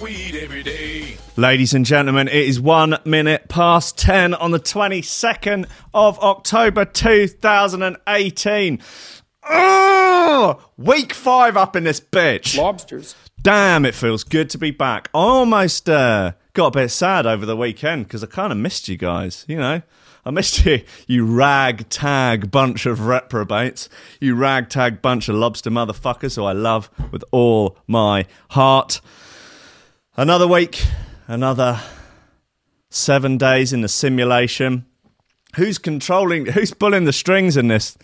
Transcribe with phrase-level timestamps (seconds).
[0.00, 1.16] weed every day.
[1.36, 8.78] Ladies and gentlemen, it is one minute past 10 on the 22nd of October 2018.
[9.50, 12.56] Oh, week five up in this bitch.
[12.56, 13.14] Lobsters.
[13.42, 15.08] Damn, it feels good to be back.
[15.14, 18.88] I almost uh, got a bit sad over the weekend because I kind of missed
[18.88, 19.82] you guys, you know.
[20.24, 23.88] I missed you, you ragtag bunch of reprobates,
[24.20, 29.00] you ragtag bunch of lobster motherfuckers who I love with all my heart.
[30.18, 30.84] Another week,
[31.28, 31.80] another
[32.90, 34.84] seven days in the simulation.
[35.54, 37.96] Who's controlling, who's pulling the strings in this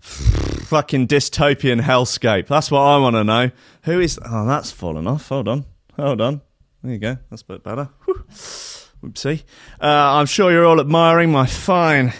[0.00, 2.48] fucking dystopian hellscape?
[2.48, 3.52] That's what I want to know.
[3.84, 5.28] Who is, oh, that's fallen off.
[5.28, 6.40] Hold on, hold on.
[6.82, 7.88] There you go, that's a bit better.
[8.04, 8.24] Whew.
[8.28, 9.44] Whoopsie.
[9.80, 9.86] Uh,
[10.18, 12.14] I'm sure you're all admiring my fine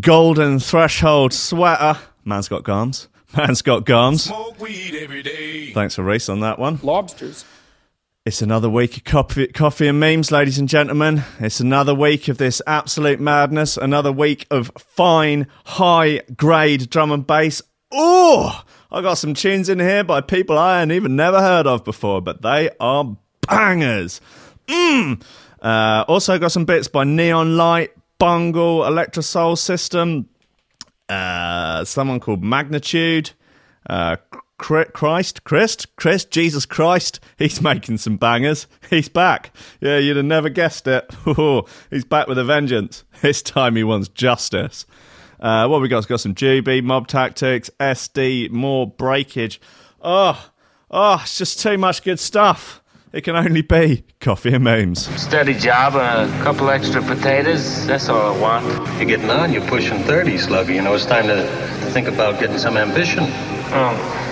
[0.00, 1.98] golden threshold sweater.
[2.24, 3.08] Man's got garms.
[3.36, 4.20] Man's got garms.
[4.20, 5.74] Smoke weed every day.
[5.74, 6.80] Thanks for Reese on that one.
[6.82, 7.44] Lobsters.
[8.24, 11.24] It's another week of coffee, coffee and memes, ladies and gentlemen.
[11.40, 13.76] It's another week of this absolute madness.
[13.76, 17.62] Another week of fine, high grade drum and bass.
[17.90, 21.82] Oh, I got some tunes in here by people I ain't even never heard of
[21.82, 23.16] before, but they are
[23.48, 24.20] bangers.
[24.68, 25.20] Mmm.
[25.60, 30.28] Uh, also got some bits by Neon Light, Bungle, Electro Soul System,
[31.08, 33.32] uh, someone called Magnitude,
[33.90, 34.14] uh,
[34.62, 37.18] Christ, Christ, Christ, Jesus Christ.
[37.36, 38.68] He's making some bangers.
[38.88, 39.54] He's back.
[39.80, 41.10] Yeah, you'd have never guessed it.
[41.90, 43.04] He's back with a vengeance.
[43.22, 44.86] This time he wants justice.
[45.40, 45.98] Uh, what we got?
[45.98, 49.60] We've got some Jubei, Mob Tactics, SD, more breakage.
[50.00, 50.50] Oh,
[50.90, 52.82] oh, it's just too much good stuff.
[53.12, 55.06] It can only be coffee and memes.
[55.20, 57.86] Steady job and a couple extra potatoes.
[57.86, 58.66] That's all I want.
[58.96, 59.52] You're getting on.
[59.52, 60.72] You're pushing 30, Slugger.
[60.72, 61.46] You know, it's time to
[61.90, 63.24] think about getting some ambition.
[63.74, 64.31] Oh,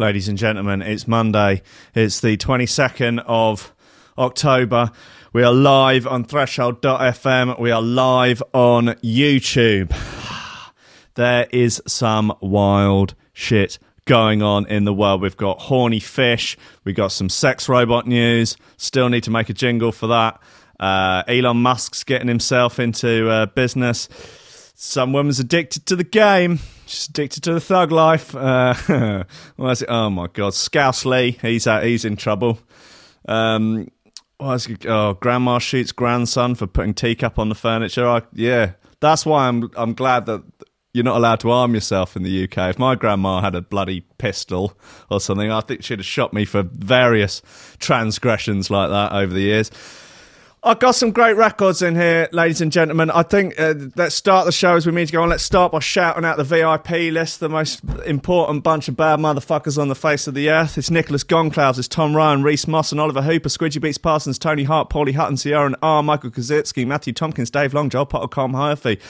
[0.00, 1.60] Ladies and gentlemen, it's Monday.
[1.92, 3.74] It's the 22nd of
[4.16, 4.92] October.
[5.32, 7.58] We are live on threshold.fm.
[7.58, 9.92] We are live on YouTube.
[11.16, 15.20] There is some wild shit going on in the world.
[15.20, 16.56] We've got horny fish.
[16.84, 18.56] We've got some sex robot news.
[18.76, 20.40] Still need to make a jingle for that.
[20.78, 24.08] Uh, Elon Musk's getting himself into uh, business.
[24.80, 26.60] Some woman's addicted to the game.
[26.86, 28.32] She's addicted to the thug life.
[28.32, 28.74] Uh,
[29.56, 29.88] what it?
[29.88, 31.32] Oh my god, Scouse Lee.
[31.42, 31.82] He's out.
[31.82, 32.60] He's in trouble.
[33.26, 33.88] Um,
[34.38, 34.86] it?
[34.86, 38.06] Oh, grandma shoots grandson for putting teacup on the furniture.
[38.06, 39.68] I, yeah, that's why I'm.
[39.74, 40.44] I'm glad that
[40.94, 42.70] you're not allowed to arm yourself in the UK.
[42.70, 44.78] If my grandma had a bloody pistol
[45.10, 47.42] or something, I think she'd have shot me for various
[47.80, 49.72] transgressions like that over the years.
[50.60, 53.12] I've got some great records in here, ladies and gentlemen.
[53.12, 55.28] I think uh, let's start the show as we mean to go on.
[55.28, 59.80] Let's start by shouting out the VIP list, the most important bunch of bad motherfuckers
[59.80, 60.76] on the face of the earth.
[60.76, 64.64] It's Nicholas Goncalves, it's Tom Ryan, Reese Moss, and Oliver Hooper, Squidgy Beats Parsons, Tony
[64.64, 68.52] Hart, Paulie Hutton, Sierra and R, Michael Kazitsky, Matthew Tompkins, Dave Long, Joel Potter, Com
[68.52, 69.00] Hirefy.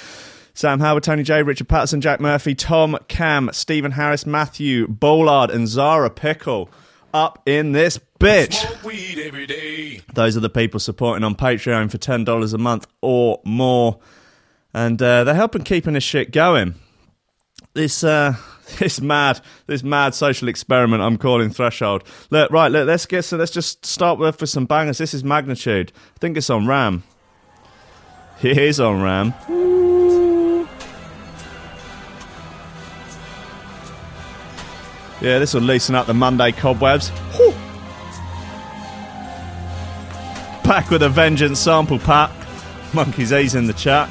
[0.52, 5.66] Sam Howard, Tony J, Richard Patterson, Jack Murphy, Tom Cam, Stephen Harris, Matthew Bollard, and
[5.66, 6.68] Zara Pickle
[7.12, 8.54] up in this bitch.
[8.54, 10.00] Smoke weed every day.
[10.14, 13.98] Those are the people supporting on Patreon for ten dollars a month or more,
[14.74, 16.74] and uh, they're helping keeping this shit going.
[17.74, 18.36] This uh,
[18.78, 22.04] this mad this mad social experiment I'm calling Threshold.
[22.30, 24.98] Look, right, look, let's get so let's just start with for some bangers.
[24.98, 25.92] This is Magnitude.
[26.16, 27.04] I think it's on Ram.
[28.42, 29.34] It is on Ram.
[35.20, 37.08] Yeah, this will loosen up the Monday cobwebs.
[37.36, 37.52] Whew.
[40.62, 42.30] Back with a vengeance sample pack.
[42.94, 44.08] Monkey's E's in the chat.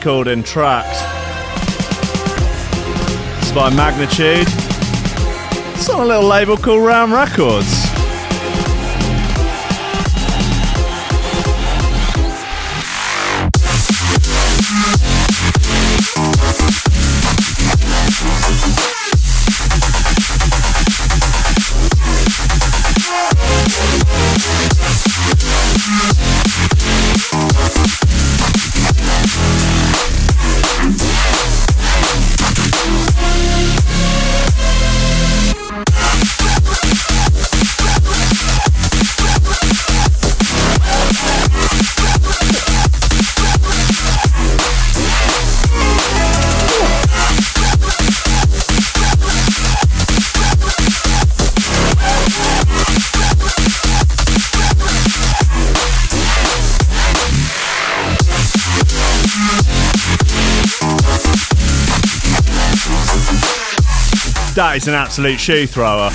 [0.00, 0.86] Called Entract.
[3.38, 4.46] It's by Magnitude.
[5.74, 7.68] It's on a little label called Ram Records.
[64.58, 66.10] That is an absolute shoe thrower.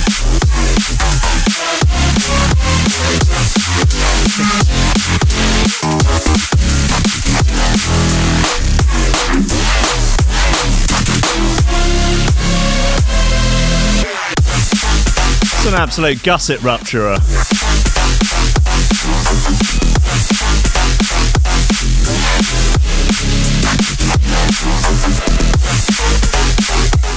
[15.46, 17.20] It's an absolute gusset rupturer.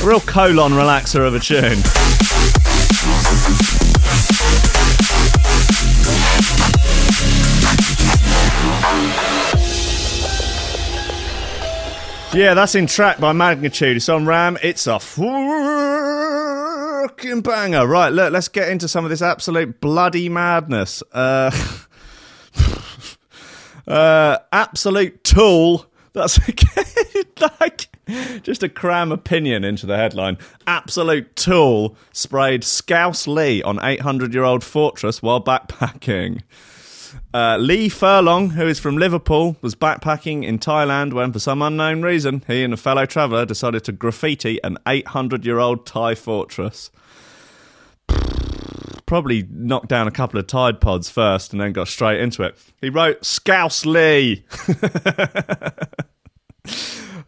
[0.07, 1.83] Real colon relaxer of a tune.
[12.33, 13.97] Yeah, that's in track by Magnitude.
[13.97, 14.57] It's on Ram.
[14.63, 15.41] It's a fucking
[17.41, 17.85] banger.
[17.85, 21.03] Right, look, let's get into some of this absolute bloody madness.
[21.11, 21.51] Uh,
[23.89, 25.85] uh, absolute tool.
[26.13, 26.39] That's
[27.61, 27.89] like
[28.43, 30.39] just a cram opinion into the headline.
[30.67, 36.43] Absolute tool sprayed Scouse Lee on 800 year old fortress while backpacking.
[37.33, 42.03] Uh, Lee Furlong, who is from Liverpool, was backpacking in Thailand when, for some unknown
[42.03, 46.91] reason, he and a fellow traveller decided to graffiti an 800 year old Thai fortress.
[49.07, 52.57] Probably knocked down a couple of Tide Pods first and then got straight into it.
[52.81, 54.45] He wrote Scouse Lee.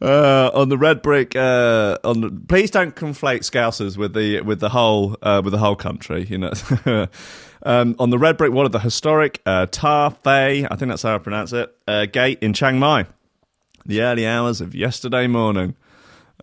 [0.00, 4.60] Uh, on the red brick, uh, on the, please don't conflate Scousers with the with
[4.60, 6.24] the whole uh, with the whole country.
[6.24, 6.52] You know,
[7.64, 11.02] um, on the red brick wall of the historic uh, Tha Phae, I think that's
[11.02, 13.06] how I pronounce it, uh, gate in Chiang Mai.
[13.86, 15.74] The early hours of yesterday morning.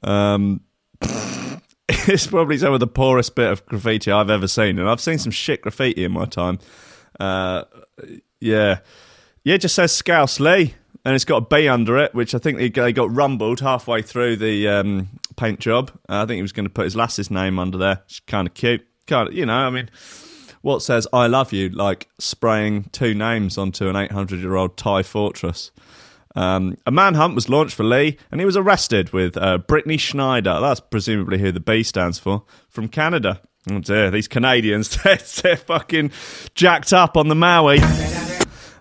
[0.04, 0.62] Um,
[1.88, 5.18] it's probably some of the poorest bit of graffiti I've ever seen, and I've seen
[5.18, 6.60] some shit graffiti in my time.
[7.20, 7.64] Uh,
[8.42, 8.80] yeah,
[9.44, 10.74] yeah, just says Scouse Lee
[11.06, 14.38] and it's got a B under it, which I think they got rumbled halfway through
[14.38, 15.92] the um, paint job.
[16.10, 18.02] Uh, I think he was going to put his lass's name under there.
[18.06, 18.86] It's kind of cute.
[19.06, 19.92] Kind of, you know, I mean,
[20.62, 25.04] what says "I love you" like spraying two names onto an 800 year old Thai
[25.04, 25.72] fortress.
[26.36, 30.60] Um, a manhunt was launched for Lee, and he was arrested with uh, Brittany Schneider.
[30.60, 33.42] That's presumably who the B stands for from Canada.
[33.70, 36.12] Oh dear, these Canadians, they're, they're fucking
[36.56, 37.80] jacked up on the Maui.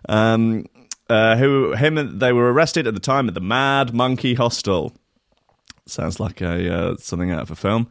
[0.08, 0.66] Um,
[1.08, 4.94] uh, who him they were arrested at the time at the Mad Monkey Hostel.
[5.86, 7.88] Sounds like a uh, something out of a film.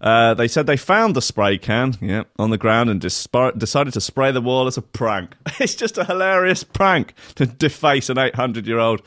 [0.00, 4.00] Uh, they said they found the spray can, yeah, on the ground and decided to
[4.00, 5.34] spray the wall as a prank.
[5.60, 9.00] it's just a hilarious prank to deface an 800 year old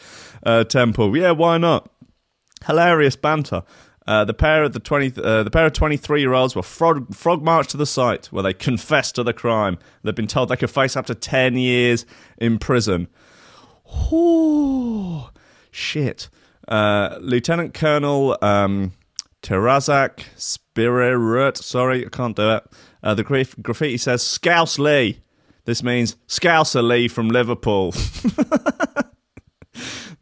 [0.43, 1.15] uh, temple.
[1.15, 1.89] Yeah, why not?
[2.65, 3.63] Hilarious banter.
[4.07, 7.13] Uh, the pair of the twenty, uh, the pair of twenty-three year olds were frog,
[7.13, 9.77] frog marched to the site where they confessed to the crime.
[10.01, 12.05] They've been told they could face up to ten years
[12.37, 13.09] in prison.
[14.11, 15.23] Ooh,
[15.71, 16.29] shit.
[16.67, 18.93] Uh, Lieutenant Colonel um,
[19.41, 21.57] Terazak Spirerut.
[21.57, 22.63] Sorry, I can't do it.
[23.03, 25.19] Uh, the graf- graffiti says Scouse Lee.
[25.65, 27.91] This means Scouser Lee from Liverpool.
[27.91, 29.09] the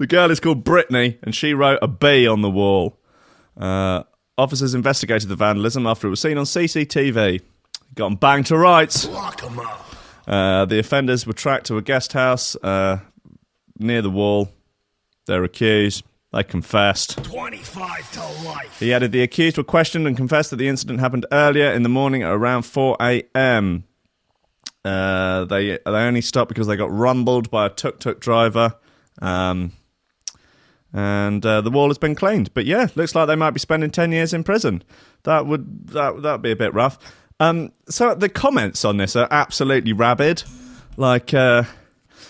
[0.07, 3.00] girl is called Brittany, and she wrote a B on the wall.
[3.55, 4.03] Uh,
[4.38, 7.41] officers investigated the vandalism after it was seen on CCTV.
[7.93, 9.07] Got them banged to rights.
[9.07, 9.86] Lock 'em up.
[10.27, 12.98] Uh, the offenders were tracked to a guest house uh,
[13.77, 14.50] near the wall.
[15.25, 16.03] They're accused.
[16.32, 17.24] They confessed.
[17.24, 18.79] 25 to life.
[18.79, 21.89] He added the accused were questioned and confessed that the incident happened earlier in the
[21.89, 23.86] morning at around 4 a.m.
[24.84, 28.75] Uh, they they only stopped because they got rumbled by a tuk tuk driver.
[29.22, 29.72] Um,
[30.94, 32.53] and uh, the wall has been cleaned.
[32.53, 34.84] But yeah, looks like they might be spending 10 years in prison.
[35.24, 36.98] That would that that'd be a bit rough.
[37.39, 40.44] Um, so the comments on this are absolutely rabid.
[40.98, 41.63] Like, uh,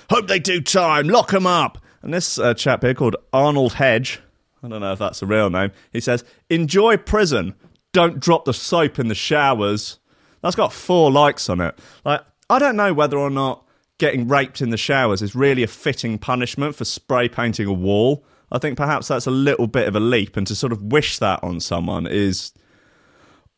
[0.10, 1.78] hope they do time, lock them up.
[2.02, 4.20] And this uh, chap here called Arnold Hedge,
[4.62, 7.56] I don't know if that's a real name, he says, Enjoy prison.
[7.94, 10.00] Don't drop the soap in the showers.
[10.42, 11.80] That's got four likes on it.
[12.04, 13.66] Like, I don't know whether or not
[13.98, 18.26] getting raped in the showers is really a fitting punishment for spray painting a wall.
[18.52, 21.20] I think perhaps that's a little bit of a leap, and to sort of wish
[21.20, 22.54] that on someone is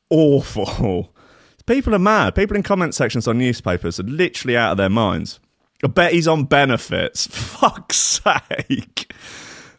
[0.09, 1.13] awful.
[1.65, 2.35] People are mad.
[2.35, 5.39] People in comment sections on newspapers are literally out of their minds.
[5.83, 7.27] I bet he's on benefits.
[7.31, 9.13] Fuck's sake.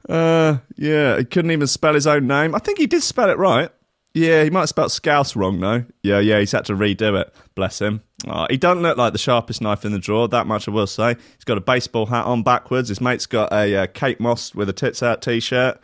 [0.09, 2.55] Uh, yeah, he couldn't even spell his own name.
[2.55, 3.71] I think he did spell it right.
[4.15, 5.85] Yeah, he might have spelled Scouse wrong though.
[6.03, 7.33] Yeah, yeah, he's had to redo it.
[7.55, 8.03] Bless him.
[8.27, 10.27] Oh, he doesn't look like the sharpest knife in the drawer.
[10.29, 11.15] That much I will say.
[11.35, 12.89] He's got a baseball hat on backwards.
[12.89, 15.79] His mate's got a uh, Kate Moss with a tits out t-shirt.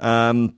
[0.00, 0.56] Um,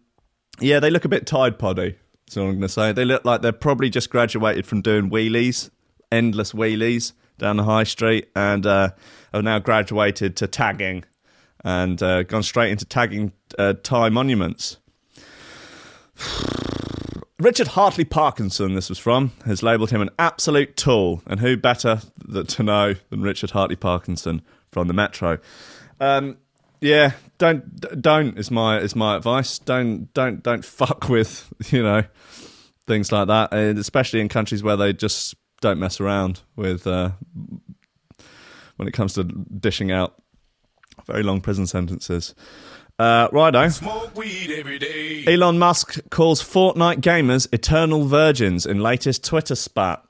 [0.60, 1.96] yeah, they look a bit Tide Poddy.
[2.26, 2.92] That's all I'm going to say.
[2.92, 5.70] They look like they're probably just graduated from doing wheelies,
[6.10, 8.90] endless wheelies down the high street, and uh,
[9.32, 11.04] have now graduated to tagging
[11.64, 14.76] and uh, gone straight into tagging uh, Thai monuments.
[17.40, 22.00] Richard Hartley Parkinson, this was from, has labelled him an absolute tool, and who better
[22.32, 25.38] th- to know than Richard Hartley Parkinson from the Metro?
[26.00, 26.36] Um,
[26.80, 29.58] yeah, don't don't is my is my advice.
[29.58, 32.04] Don't don't don't fuck with you know
[32.86, 37.10] things like that, and especially in countries where they just don't mess around with uh,
[38.76, 40.14] when it comes to dishing out
[41.06, 42.34] very long prison sentences.
[42.98, 43.68] Uh, righto.
[43.70, 45.24] Smoke weed every day.
[45.26, 50.04] Elon Musk calls Fortnite gamers eternal virgins in latest Twitter spat.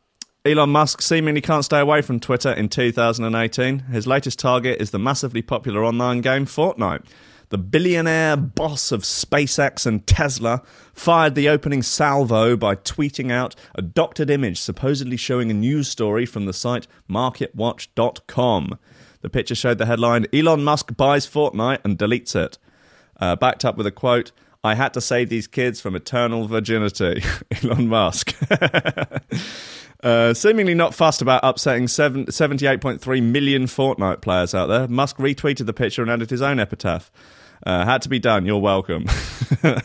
[0.44, 3.78] Elon Musk seemingly can't stay away from Twitter in 2018.
[3.78, 7.06] His latest target is the massively popular online game Fortnite.
[7.50, 13.82] The billionaire boss of SpaceX and Tesla fired the opening salvo by tweeting out a
[13.82, 18.78] doctored image supposedly showing a news story from the site MarketWatch.com.
[19.20, 22.58] The picture showed the headline Elon Musk buys Fortnite and deletes it
[23.20, 24.32] uh, backed up with a quote
[24.62, 27.22] I had to save these kids from eternal virginity.
[27.62, 28.34] Elon Musk.
[30.04, 35.66] uh, seemingly not fussed about upsetting seven, 78.3 million Fortnite players out there, Musk retweeted
[35.66, 37.10] the picture and added his own epitaph.
[37.66, 38.44] Uh, had to be done.
[38.44, 39.06] You're welcome.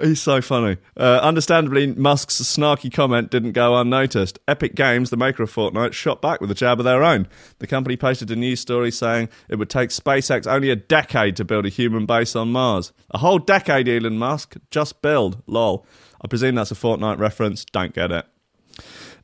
[0.00, 0.78] He's so funny.
[0.96, 4.38] Uh, understandably, Musk's snarky comment didn't go unnoticed.
[4.48, 7.28] Epic Games, the maker of Fortnite, shot back with a jab of their own.
[7.58, 11.44] The company posted a news story saying it would take SpaceX only a decade to
[11.44, 12.92] build a human base on Mars.
[13.10, 14.56] A whole decade, Elon Musk.
[14.70, 15.42] Just build.
[15.46, 15.86] Lol.
[16.22, 17.64] I presume that's a Fortnite reference.
[17.64, 18.26] Don't get it.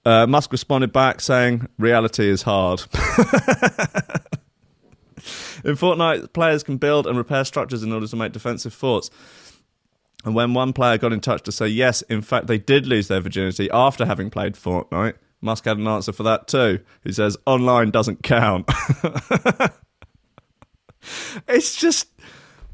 [0.05, 2.85] Uh, Musk responded back saying, Reality is hard.
[5.65, 9.11] In Fortnite, players can build and repair structures in order to make defensive forts.
[10.25, 13.09] And when one player got in touch to say, yes, in fact, they did lose
[13.09, 16.81] their virginity after having played Fortnite, Musk had an answer for that too.
[17.05, 18.71] He says, online doesn't count.
[21.49, 22.09] it's just.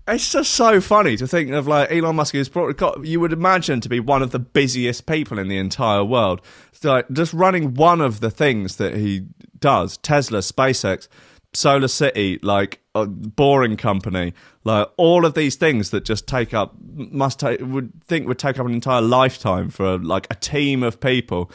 [0.08, 3.80] It's just so funny to think of like Elon Musk probably got, you would imagine
[3.80, 6.40] to be one of the busiest people in the entire world.
[6.82, 9.26] Like just running one of the things that he
[9.60, 11.06] does, Tesla, SpaceX,
[11.54, 14.32] Solar City, like a boring company,
[14.64, 18.58] like all of these things that just take up must take would think would take
[18.58, 21.50] up an entire lifetime for like a team of people.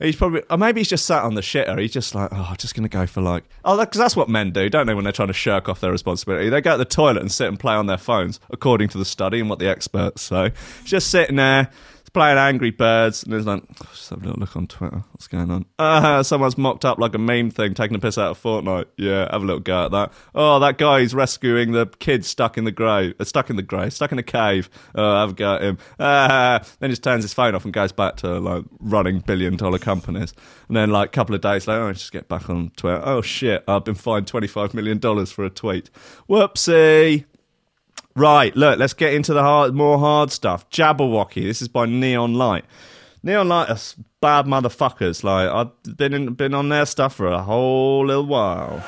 [0.00, 1.80] He's probably or maybe he's just sat on the shitter.
[1.80, 4.52] He's just like, oh, I'm just gonna go for like oh, because that's what men
[4.52, 4.94] do, don't they?
[4.94, 7.48] When they're trying to shirk off their responsibility, they go to the toilet and sit
[7.48, 10.52] and play on their phones, according to the study and what the experts say.
[10.84, 11.70] Just sitting there
[12.12, 15.02] playing Angry Birds, and there's like, oh, just have a little look on Twitter.
[15.12, 15.64] What's going on?
[15.78, 18.86] Uh, someone's mocked up like a meme thing, taking a piss out of Fortnite.
[18.96, 20.12] Yeah, have a little go at that.
[20.34, 23.92] Oh, that guy's rescuing the kid stuck in the grave, uh, stuck in the grave,
[23.92, 24.68] stuck in a cave.
[24.94, 25.78] Oh, have a go at him.
[25.98, 29.78] Uh, then just turns his phone off and goes back to like running billion dollar
[29.78, 30.34] companies.
[30.68, 33.02] And then like a couple of days later, oh, I just get back on Twitter.
[33.04, 35.90] Oh shit, I've been fined twenty five million dollars for a tweet.
[36.28, 37.26] Whoopsie.
[38.16, 40.68] Right, look, let's get into the hard, more hard stuff.
[40.68, 41.44] Jabberwocky.
[41.44, 42.64] This is by Neon Light.
[43.22, 43.78] Neon Light are
[44.20, 45.22] bad motherfuckers.
[45.22, 48.82] Like I've been in, been on their stuff for a whole little while.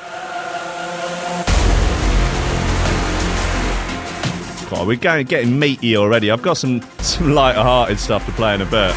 [4.69, 6.29] God, we're going getting meaty already.
[6.29, 8.93] I've got some some lighter-hearted stuff to play in a bit.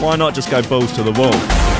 [0.00, 1.71] Why not just go balls to the wall?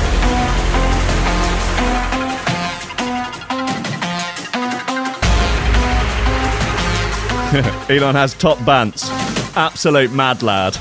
[7.87, 9.07] Elon has top bants.
[9.55, 10.73] Absolute mad lad.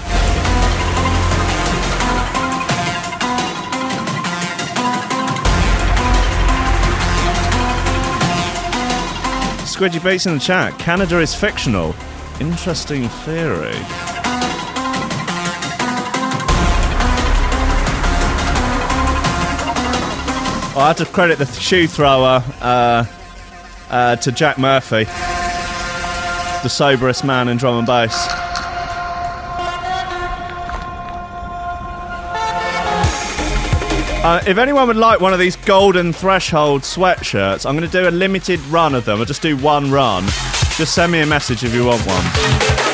[9.67, 10.79] Squidgy Beats in the chat.
[10.79, 11.95] Canada is fictional.
[12.41, 13.77] Interesting theory.
[20.75, 23.05] I have to credit the shoe thrower uh,
[23.91, 25.05] uh, to Jack Murphy,
[26.63, 28.29] the soberest man in drum and bass.
[34.25, 38.09] Uh, if anyone would like one of these golden threshold sweatshirts, I'm going to do
[38.09, 39.19] a limited run of them.
[39.19, 40.25] I'll just do one run.
[40.77, 42.92] Just send me a message if you want one.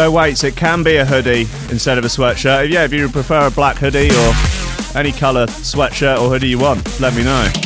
[0.00, 2.70] Joe Waits, it can be a hoodie instead of a sweatshirt.
[2.70, 4.32] Yeah, if you prefer a black hoodie or
[4.98, 7.59] any colour sweatshirt or hoodie you want, let me know.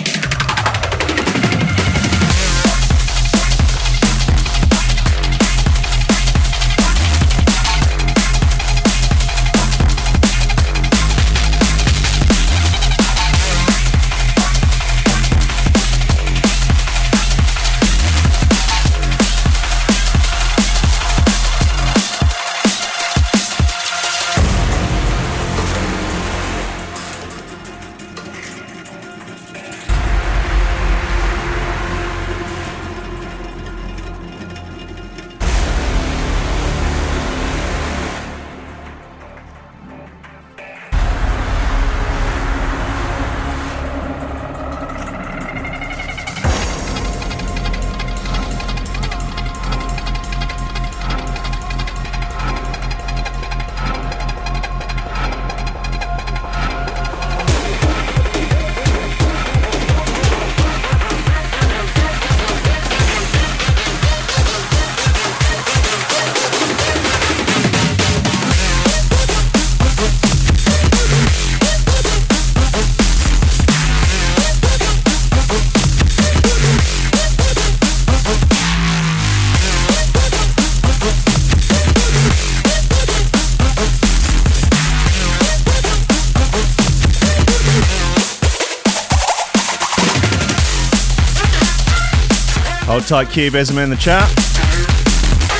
[93.06, 94.26] Tight, Cubism in the chat.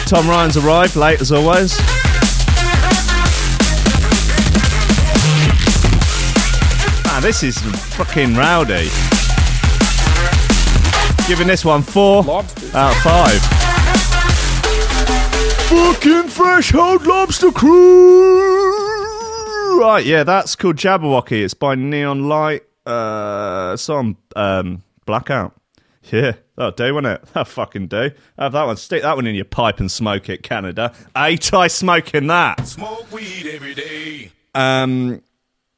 [0.07, 1.77] Tom Ryan's arrived late as always.
[7.07, 7.59] Ah, this is
[7.97, 8.89] fucking rowdy.
[11.29, 13.41] Giving this one four out of five.
[15.69, 18.55] Fucking fresh threshold lobster crew.
[19.81, 21.43] Right, yeah, that's called Jabberwocky.
[21.45, 22.63] It's by Neon Light.
[22.87, 25.55] Uh, on um, Blackout.
[26.11, 27.25] Yeah, that'll do, won't it?
[27.27, 28.11] That'll fucking do.
[28.39, 28.77] Have that one.
[28.77, 30.93] Stick that one in your pipe and smoke it, Canada.
[31.17, 32.67] Ain't I smoking that?
[32.67, 34.33] Smoke weed every day.
[34.55, 35.23] Um,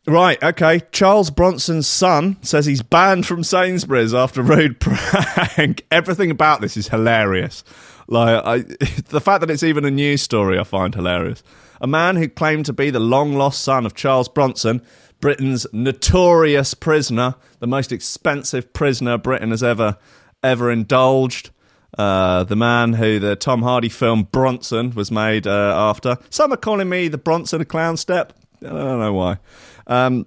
[0.07, 0.83] right, okay.
[0.93, 5.87] Charles Bronson's son says he's banned from Sainsbury's after rude prank.
[5.91, 7.63] Everything about this is hilarious.
[8.09, 8.59] Like I,
[9.09, 11.43] the fact that it's even a news story, I find hilarious.
[11.81, 14.83] A man who claimed to be the long lost son of Charles Bronson,
[15.21, 19.97] Britain's notorious prisoner, the most expensive prisoner Britain has ever
[20.43, 21.51] ever indulged.
[21.97, 26.19] Uh, the man who the Tom Hardy film Bronson was made uh, after.
[26.29, 28.35] Some are calling me the Bronson of Clown Step.
[28.63, 29.39] I don't know why.
[29.87, 30.27] Um,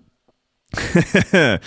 [1.33, 1.57] uh,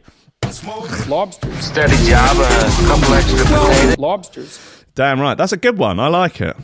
[1.07, 1.63] Lobsters.
[1.63, 3.97] Steady job, a couple extra potatoes.
[3.97, 4.85] Lobsters.
[4.95, 5.99] Damn right, that's a good one.
[5.99, 6.55] I like it.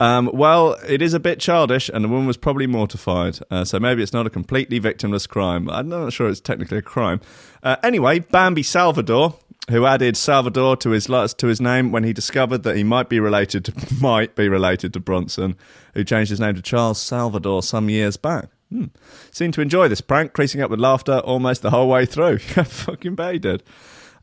[0.00, 3.38] Um, well, it is a bit childish, and the woman was probably mortified.
[3.50, 5.68] Uh, so maybe it's not a completely victimless crime.
[5.68, 7.20] I'm not sure it's technically a crime.
[7.62, 9.36] Uh, anyway, Bambi Salvador,
[9.68, 13.20] who added Salvador to his to his name when he discovered that he might be
[13.20, 15.54] related to, might be related to Bronson,
[15.94, 18.48] who changed his name to Charles Salvador some years back.
[18.70, 18.86] Hmm.
[19.32, 22.38] Seemed to enjoy this prank, creasing up with laughter almost the whole way through.
[22.38, 23.62] Fucking he did.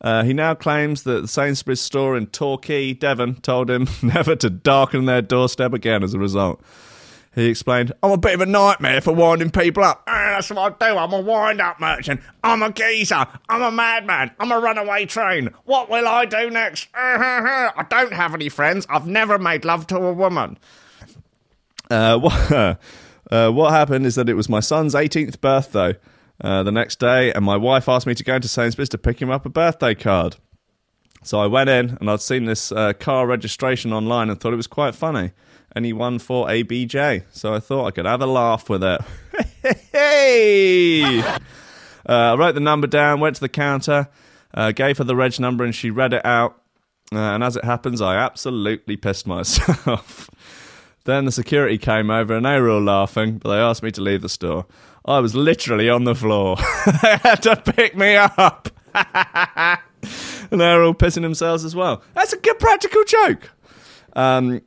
[0.02, 4.50] Uh, he now claims that the Sainsbury's store in Torquay, Devon, told him never to
[4.50, 6.62] darken their doorstep again as a result.
[7.34, 10.04] He explained, I'm a bit of a nightmare for winding people up.
[10.08, 10.98] Ah, that's what I do.
[10.98, 12.22] I'm a wind up merchant.
[12.44, 13.28] I'm a geezer.
[13.48, 14.32] I'm a madman.
[14.40, 15.52] I'm a runaway train.
[15.66, 16.88] What will I do next?
[16.96, 18.88] I don't have any friends.
[18.90, 20.58] I've never made love to a woman.
[21.92, 22.52] Uh, what,
[23.32, 25.96] uh, what happened is that it was my son's 18th birthday
[26.42, 29.22] uh, the next day, and my wife asked me to go into Sainsbury's to pick
[29.22, 30.38] him up a birthday card.
[31.24, 34.58] So I went in, and I'd seen this uh, car registration online and thought it
[34.58, 35.32] was quite funny
[35.78, 37.24] and he won for ABJ.
[37.30, 39.02] So I thought I could have a laugh with it.
[39.92, 41.20] hey!
[41.20, 41.34] Uh,
[42.08, 44.08] I wrote the number down, went to the counter,
[44.56, 46.60] uh, gave her the reg number, and she read it out.
[47.14, 50.32] Uh, and as it happens, I absolutely pissed myself.
[51.06, 54.02] then the security came over and they were all laughing, but they asked me to
[54.02, 54.66] leave the store.
[55.08, 56.58] I was literally on the floor.
[57.02, 58.70] they had to pick me up.
[58.94, 62.04] and they were all pissing themselves as well.
[62.14, 63.52] That's a good practical joke.
[64.14, 64.62] Um,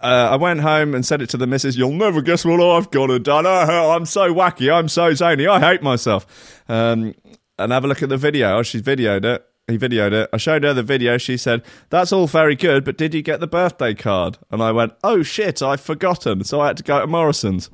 [0.00, 1.76] uh, I went home and said it to the missus.
[1.76, 3.46] You'll never guess what I've got and done.
[3.46, 4.72] Oh, I'm so wacky.
[4.72, 5.46] I'm so zany.
[5.46, 6.62] I hate myself.
[6.68, 7.14] Um,
[7.58, 8.58] and have a look at the video.
[8.58, 9.44] Oh, she's videoed it.
[9.66, 10.30] He videoed it.
[10.32, 11.18] I showed her the video.
[11.18, 14.38] She said, That's all very good, but did you get the birthday card?
[14.50, 16.44] And I went, Oh shit, I've forgotten.
[16.44, 17.70] So I had to go to Morrison's.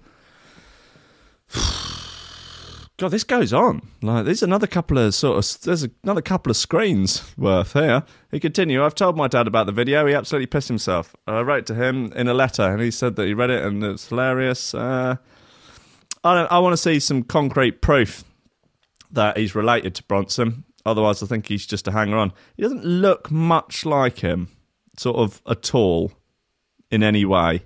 [2.99, 3.83] God, this goes on.
[4.03, 8.05] Like, there's another couple of sort of there's another couple of screens worth here.
[8.31, 8.83] He continued.
[8.83, 10.07] I've told my dad about the video.
[10.07, 11.15] He absolutely pissed himself.
[11.27, 13.83] I wrote to him in a letter, and he said that he read it and
[13.85, 14.75] it's hilarious.
[14.75, 15.17] Uh,
[16.25, 18.25] I don't, I want to see some concrete proof
[19.11, 20.65] that he's related to Bronson.
[20.85, 22.33] Otherwise, I think he's just a hanger on.
[22.57, 24.49] He doesn't look much like him,
[24.97, 26.13] sort of at all,
[26.91, 27.63] in any way.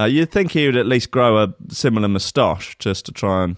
[0.00, 3.56] Uh, you'd think he would at least grow a similar moustache just to try and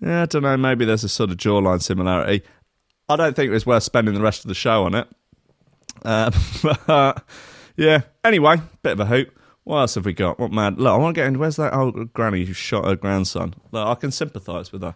[0.00, 0.56] yeah, I don't know.
[0.56, 2.44] Maybe there's a sort of jawline similarity.
[3.08, 5.08] I don't think it was worth spending the rest of the show on it.
[6.04, 6.30] Uh,
[6.86, 7.24] but,
[7.76, 8.02] yeah.
[8.22, 9.36] Anyway, bit of a hoop.
[9.64, 10.38] What else have we got?
[10.38, 10.78] What mad?
[10.78, 13.54] Look, I want to get into where's that old granny who shot her grandson?
[13.72, 14.94] Look, I can sympathise with her.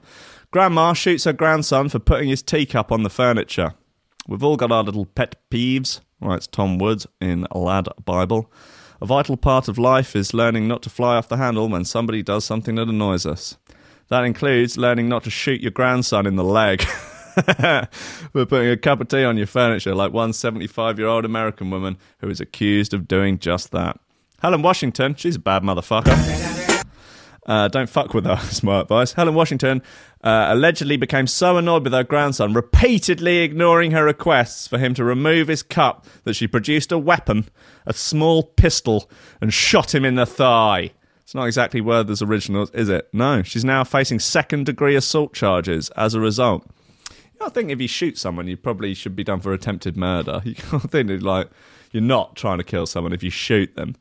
[0.51, 3.75] Grandma shoots her grandson for putting his teacup on the furniture.
[4.29, 8.51] We've all got our little pet peeves, writes Tom Woods in Lad Bible.
[9.03, 12.23] A vital part of life is learning not to fly off the handle when somebody
[12.23, 13.57] does something that annoys us.
[14.11, 16.83] That includes learning not to shoot your grandson in the leg.
[17.33, 21.69] for putting a cup of tea on your furniture, like one 75 year old American
[21.69, 23.99] woman who is accused of doing just that.
[24.41, 26.62] Helen Washington, she's a bad motherfucker.
[27.45, 29.15] Uh, don't fuck with her, is my advice.
[29.15, 29.83] Helen Washington
[30.23, 35.05] uh, allegedly became so annoyed with her grandson, repeatedly ignoring her requests for him to
[35.05, 37.49] remove his cup, that she produced a weapon,
[37.87, 40.93] a small pistol, and shot him in the thigh.
[41.23, 43.09] It's not exactly Werther's originals, is it?
[43.13, 43.43] No.
[43.43, 46.65] She's now facing second degree assault charges as a result.
[47.41, 50.43] I think if you shoot someone, you probably should be done for attempted murder.
[50.45, 51.49] You can't think like
[51.91, 53.97] you're not trying to kill someone if you shoot them.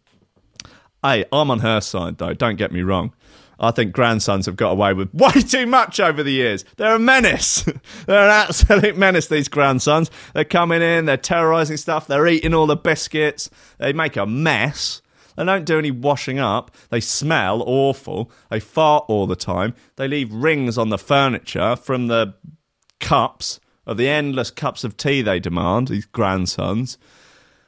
[1.04, 2.34] Hey, I'm on her side though.
[2.34, 3.14] Don't get me wrong.
[3.62, 6.66] I think grandsons have got away with way too much over the years.
[6.78, 7.62] They're a menace.
[8.06, 10.10] they're an absolute menace, these grandsons.
[10.34, 15.02] They're coming in, they're terrorising stuff, they're eating all the biscuits, they make a mess.
[15.38, 16.76] They don't do any washing up.
[16.90, 18.30] They smell awful.
[18.50, 19.74] They fart all the time.
[19.96, 22.36] They leave rings on the furniture from the
[23.00, 26.98] cups of the endless cups of tea they demand, these grandsons.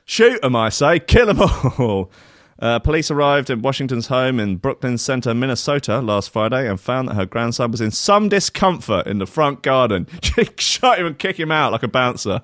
[0.06, 1.00] Shoot them, I say.
[1.00, 2.12] Kill them all.
[2.60, 7.16] Uh, police arrived at Washington's home in Brooklyn Center, Minnesota last Friday and found that
[7.16, 10.08] her grandson was in some discomfort in the front garden.
[10.24, 12.42] She shot him and kicked him out like a bouncer.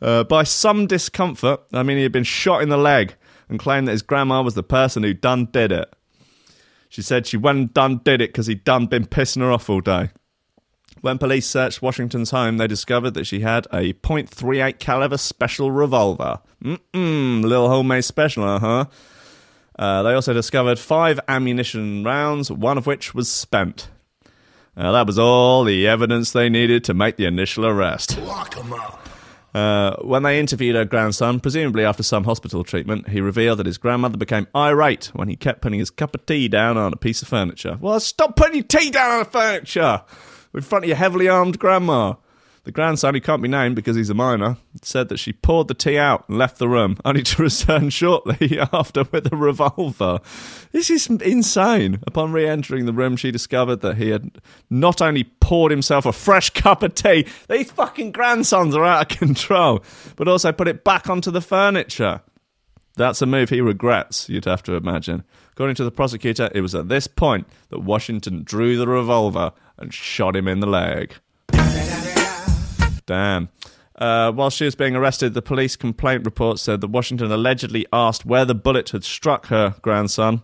[0.00, 3.14] Uh, by some discomfort, I mean he had been shot in the leg
[3.48, 5.92] and claimed that his grandma was the person who done did it.
[6.88, 9.68] She said she went and done did it because he'd done been pissing her off
[9.68, 10.10] all day.
[11.00, 16.40] When police searched Washington's home, they discovered that she had a .38 caliber special revolver.
[16.62, 18.86] Mmm, little homemade special, uh-huh.
[19.78, 23.88] Uh, they also discovered five ammunition rounds, one of which was spent.
[24.76, 28.18] Uh, that was all the evidence they needed to make the initial arrest.
[28.20, 29.08] Lock 'em up.
[29.54, 33.78] Uh, when they interviewed her grandson, presumably after some hospital treatment, he revealed that his
[33.78, 37.22] grandmother became irate when he kept putting his cup of tea down on a piece
[37.22, 37.78] of furniture.
[37.80, 40.02] Well, stop putting your tea down on the furniture
[40.54, 42.14] in front of your heavily armed grandma.
[42.68, 45.74] The grandson, who can't be named because he's a minor, said that she poured the
[45.74, 50.20] tea out and left the room, only to return shortly after with a revolver.
[50.70, 52.00] This is insane.
[52.06, 56.12] Upon re entering the room, she discovered that he had not only poured himself a
[56.12, 59.82] fresh cup of tea, these fucking grandsons are out of control,
[60.16, 62.20] but also put it back onto the furniture.
[62.96, 65.24] That's a move he regrets, you'd have to imagine.
[65.52, 69.94] According to the prosecutor, it was at this point that Washington drew the revolver and
[69.94, 71.14] shot him in the leg.
[73.08, 73.48] Damn.
[73.96, 78.24] Uh, while she was being arrested, the police complaint report said that Washington allegedly asked
[78.24, 80.42] where the bullet had struck her grandson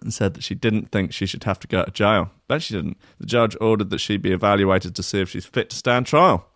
[0.00, 2.30] and said that she didn't think she should have to go to jail.
[2.46, 2.98] Bet she didn't.
[3.18, 6.46] The judge ordered that she be evaluated to see if she's fit to stand trial.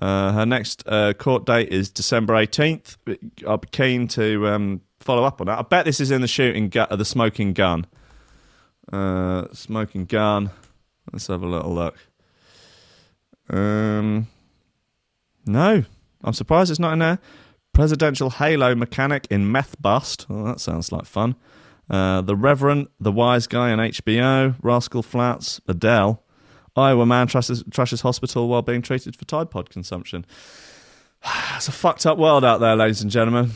[0.00, 2.96] Uh, her next uh, court date is December 18th.
[3.46, 5.58] I'll be keen to um, follow up on that.
[5.58, 7.86] I bet this is in the shooting gu- the smoking gun.
[8.92, 10.50] Uh, smoking gun.
[11.12, 11.96] Let's have a little look.
[13.50, 14.28] Um,
[15.46, 15.84] no,
[16.22, 17.18] I'm surprised it's not in there.
[17.72, 20.26] Presidential Halo mechanic in Meth Bust.
[20.28, 21.36] Oh, that sounds like fun.
[21.88, 26.22] Uh, the Reverend, The Wise Guy on HBO, Rascal Flatts, Adele.
[26.76, 30.24] Iowa man trashes, trashes hospital while being treated for Tide Pod consumption.
[31.56, 33.50] It's a fucked up world out there, ladies and gentlemen.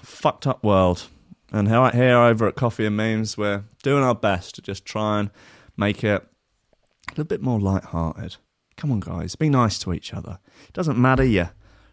[0.00, 1.08] Fucked up world.
[1.52, 5.20] And how here over at Coffee and Memes, we're doing our best to just try
[5.20, 5.30] and
[5.76, 8.36] make it a little bit more light-hearted.
[8.76, 10.38] Come on, guys, be nice to each other.
[10.66, 11.52] It doesn't matter your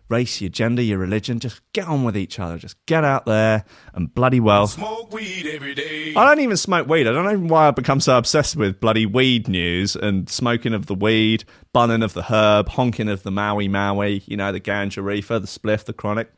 [0.09, 1.39] race, your gender, your religion.
[1.39, 2.57] Just get on with each other.
[2.57, 3.63] Just get out there
[3.93, 4.67] and bloody well.
[4.67, 6.13] Smoke weed every day.
[6.15, 7.07] I don't even smoke weed.
[7.07, 10.87] I don't know why I've become so obsessed with bloody weed news and smoking of
[10.87, 15.03] the weed, bunning of the herb, honking of the Maui Maui, you know, the ganja
[15.03, 16.31] reefer, the spliff, the chronic.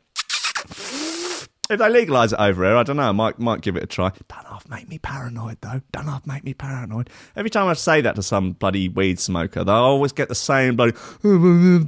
[1.72, 3.08] If they legalise it over here, I don't know.
[3.08, 4.10] I might might give it a try.
[4.28, 5.80] Don't half make me paranoid though.
[5.90, 7.08] Don't half make me paranoid.
[7.34, 10.76] Every time I say that to some bloody weed smoker, they always get the same
[10.76, 10.92] bloody.
[11.24, 11.82] Oh,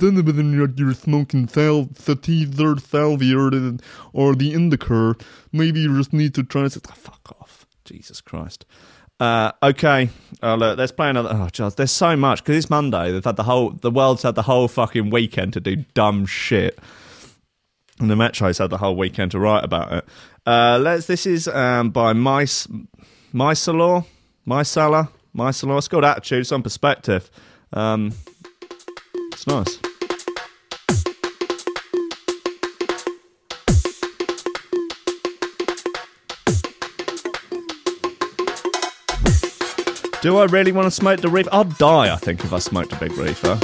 [0.75, 3.79] you're, smoking sal- sativa, salvia, or the,
[4.15, 5.17] or the indica.
[5.53, 6.67] Maybe you just need to try.
[6.67, 8.65] To, oh, fuck off, Jesus Christ.
[9.21, 10.09] Uh, okay,
[10.43, 11.29] uh, look, let's play another.
[11.31, 13.13] Oh, Jesus, there's so much because it's Monday.
[13.13, 16.79] They've had the whole, the world's had the whole fucking weekend to do dumb shit
[18.01, 20.05] and the Metro's had the whole weekend to write about it.
[20.47, 21.07] Uh, let's.
[21.07, 22.67] This is um, by Mice
[23.33, 24.05] Mysalor,
[24.47, 25.79] Mysalah, Mysalor.
[25.79, 26.41] It's called Attitude.
[26.41, 27.31] It's on perspective.
[27.73, 28.13] Um,
[29.33, 29.79] it's nice.
[40.25, 41.51] Do I really want to smoke the reefer?
[41.53, 43.61] I'd die, I think, if I smoked a big reefer.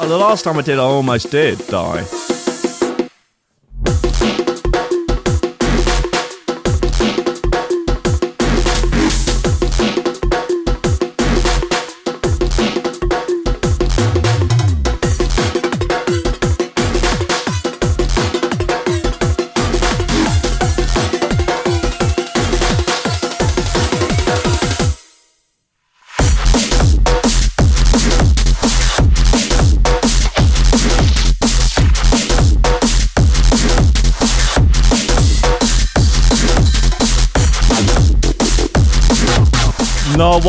[0.00, 2.27] Uh, The last time I did, I almost did die.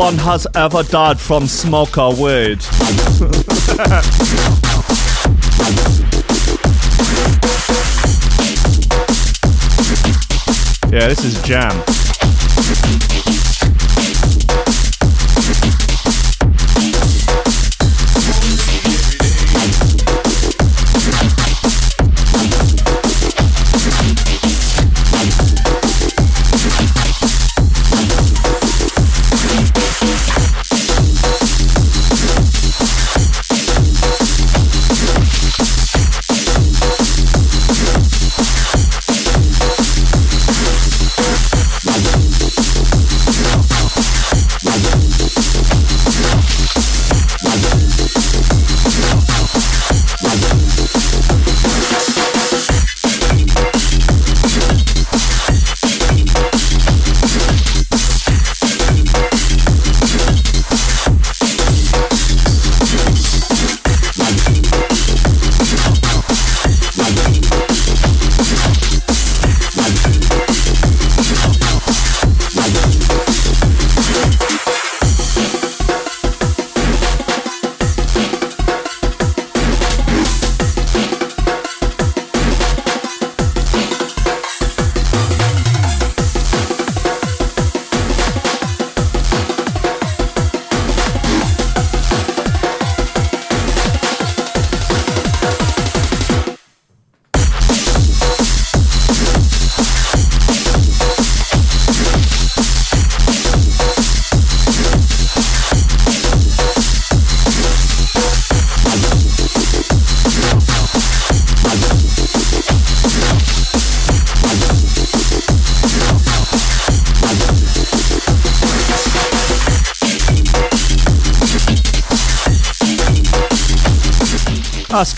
[0.00, 2.62] One has ever died from smoke or weed.
[10.90, 11.99] yeah, this is jam.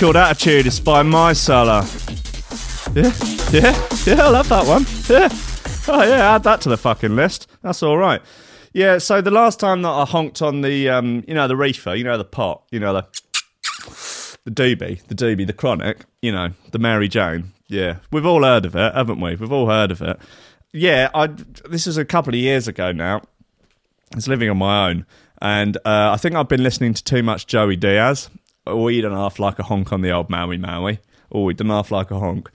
[0.02, 0.66] Called Attitude.
[0.66, 1.84] It's by My Cellar.
[2.92, 3.12] Yeah,
[3.52, 4.26] yeah, yeah.
[4.26, 4.84] I love that one.
[5.08, 5.28] Yeah.
[5.86, 7.48] Oh yeah, add that to the fucking list.
[7.62, 8.20] That's all right.
[8.72, 8.98] Yeah.
[8.98, 12.02] So the last time that I honked on the, um, you know, the reefer, you
[12.02, 13.02] know, the pot, you know, the
[14.44, 17.52] the doobie, the doobie, the chronic, you know, the Mary Jane.
[17.68, 19.36] Yeah, we've all heard of it, haven't we?
[19.36, 20.18] We've all heard of it.
[20.72, 21.28] Yeah, I.
[21.28, 23.18] This was a couple of years ago now.
[24.12, 25.06] I was living on my own,
[25.40, 28.30] and uh, I think I've been listening to too much Joey Diaz.
[28.66, 30.98] He done half like a honk on the old Maui Wowie.
[31.30, 32.50] Oh, he done half like a honk.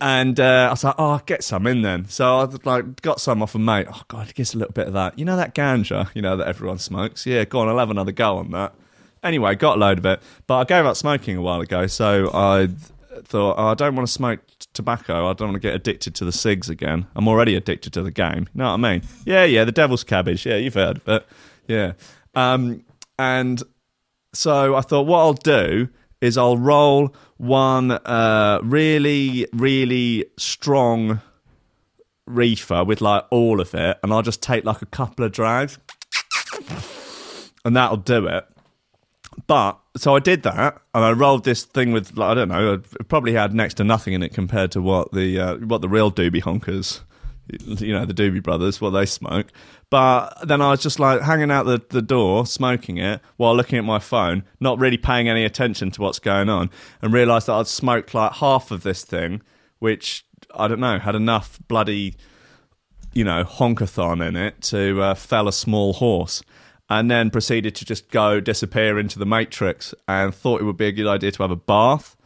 [0.00, 2.08] And uh, I was like, oh, I'll get some in then.
[2.08, 3.86] So I like got some off a mate.
[3.88, 5.16] Oh god, it gets a little bit of that.
[5.18, 7.24] You know that ganja, you know that everyone smokes.
[7.24, 8.74] Yeah, go on, I'll have another go on that.
[9.22, 11.86] Anyway, got a load of it, but I gave up smoking a while ago.
[11.86, 12.68] So I
[13.22, 14.40] thought, oh, I don't want to smoke
[14.72, 15.30] tobacco.
[15.30, 17.06] I don't want to get addicted to the cigs again.
[17.14, 18.48] I'm already addicted to the game.
[18.54, 19.02] You know what I mean?
[19.24, 20.44] Yeah, yeah, the devil's cabbage.
[20.44, 21.26] Yeah, you've heard it.
[21.68, 21.92] Yeah.
[22.34, 22.84] Um,
[23.20, 23.62] and
[24.32, 25.88] so I thought, what I'll do
[26.20, 31.20] is I'll roll one uh, really, really strong
[32.26, 35.78] reefer with like all of it, and I'll just take like a couple of drags,
[37.64, 38.46] and that'll do it.
[39.46, 42.74] But so I did that, and I rolled this thing with like, I don't know,
[42.74, 45.88] it probably had next to nothing in it compared to what the uh, what the
[45.88, 47.00] real doobie honkers,
[47.48, 49.48] you know, the Doobie Brothers, what they smoke.
[49.90, 53.78] But then I was just like hanging out the, the door, smoking it while looking
[53.78, 56.70] at my phone, not really paying any attention to what's going on,
[57.02, 59.42] and realised that I'd smoked like half of this thing,
[59.80, 60.24] which
[60.54, 62.16] I don't know had enough bloody,
[63.12, 66.42] you know, honkathon in it to uh, fell a small horse
[66.88, 70.86] and then proceeded to just go disappear into the matrix and thought it would be
[70.86, 72.16] a good idea to have a bath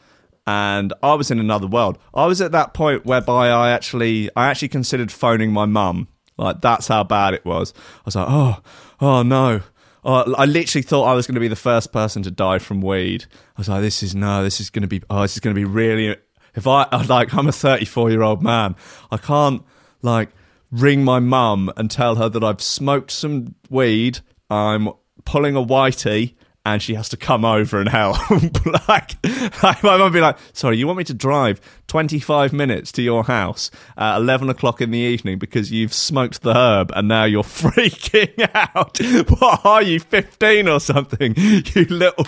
[0.46, 1.98] and I was in another world.
[2.14, 6.08] I was at that point whereby I actually I actually considered phoning my mum.
[6.36, 7.72] Like that's how bad it was.
[7.76, 8.58] I was like, "Oh,
[9.00, 9.62] oh no."
[10.04, 12.80] Oh, I literally thought I was going to be the first person to die from
[12.80, 13.24] weed.
[13.56, 15.54] I was like, "This is no, this is going to be oh, this is going
[15.54, 16.16] to be really
[16.54, 18.76] if I like I'm a 34-year-old man.
[19.10, 19.62] I can't
[20.02, 20.30] like
[20.70, 24.90] ring my mum and tell her that I've smoked some weed I'm
[25.24, 26.34] pulling a whitey
[26.66, 28.18] and she has to come over and help.
[28.88, 29.14] like,
[29.62, 33.22] like, my mum be like, sorry, you want me to drive 25 minutes to your
[33.22, 37.42] house at 11 o'clock in the evening because you've smoked the herb and now you're
[37.44, 38.98] freaking out.
[39.30, 41.34] What are you, 15 or something?
[41.76, 42.26] You little,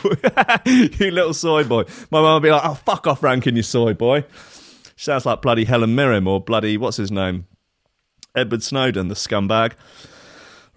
[0.66, 1.84] you little soy boy.
[2.10, 4.24] My mum would be like, oh, fuck off ranking, you soy boy.
[4.96, 7.46] Sounds like bloody Helen Mirren or bloody, what's his name?
[8.36, 9.72] Edward Snowden, the scumbag.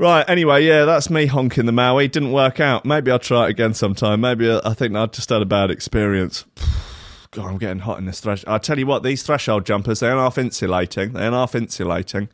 [0.01, 2.07] Right, anyway, yeah, that's me honking the Maui.
[2.07, 2.85] Didn't work out.
[2.85, 4.21] Maybe I'll try it again sometime.
[4.21, 6.43] Maybe uh, I think I just had a bad experience.
[7.29, 8.51] God, I'm getting hot in this threshold.
[8.51, 11.13] I'll tell you what, these threshold jumpers, they're half insulating.
[11.13, 12.29] They're half insulating.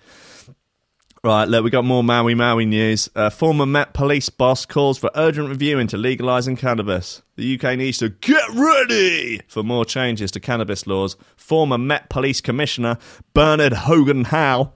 [1.26, 3.10] Right, look, we got more Maui Wowie news.
[3.14, 7.22] Uh, former Met police boss calls for urgent review into legalising cannabis.
[7.36, 11.18] The UK needs to get ready for more changes to cannabis laws.
[11.36, 12.98] Former Met police commissioner
[13.34, 14.72] Bernard Hogan Howe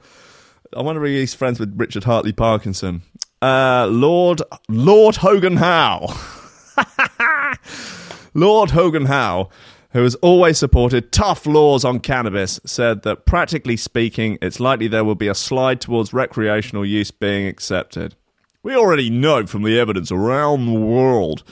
[0.75, 3.01] I wonder if he's friends with Richard Hartley Parkinson.
[3.41, 6.07] Uh, Lord Lord Hogan Howe.
[8.33, 9.49] Lord Hogan Howe,
[9.91, 15.03] who has always supported tough laws on cannabis, said that practically speaking, it's likely there
[15.03, 18.15] will be a slide towards recreational use being accepted.
[18.63, 21.43] We already know from the evidence around the world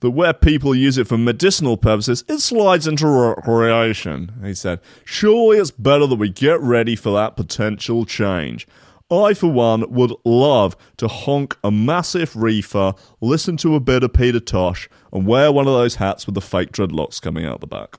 [0.00, 4.32] that where people use it for medicinal purposes, it slides into recreation.
[4.44, 8.66] He said, Surely it's better that we get ready for that potential change.
[9.10, 14.12] I, for one, would love to honk a massive reefer, listen to a bit of
[14.12, 17.68] Peter Tosh, and wear one of those hats with the fake dreadlocks coming out the
[17.68, 17.96] back.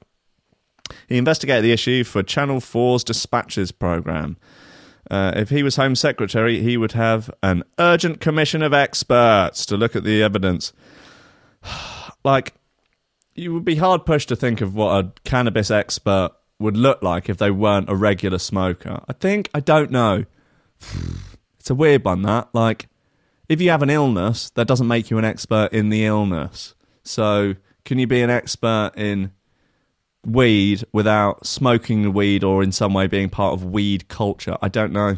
[1.08, 4.38] He investigated the issue for Channel 4's Dispatches programme.
[5.10, 9.78] Uh, if he was Home Secretary, he would have an urgent commission of experts to
[9.78, 10.74] look at the evidence.
[12.24, 12.54] like
[13.36, 17.30] you would be hard pushed to think of what a cannabis expert would look like
[17.30, 19.04] if they weren't a regular smoker.
[19.08, 20.26] I think I don't know.
[21.60, 22.88] It's a weird one that like
[23.50, 26.76] if you have an illness, that doesn't make you an expert in the illness.
[27.04, 27.56] So,
[27.86, 29.32] can you be an expert in
[30.26, 34.58] weed without smoking the weed or in some way being part of weed culture?
[34.62, 35.18] I don't know.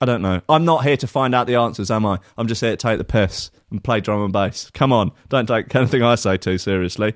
[0.00, 0.40] I don't know.
[0.48, 2.18] I'm not here to find out the answers, am I?
[2.36, 4.70] I'm just here to take the piss and play drum and bass.
[4.70, 7.14] Come on, don't take anything I say too seriously.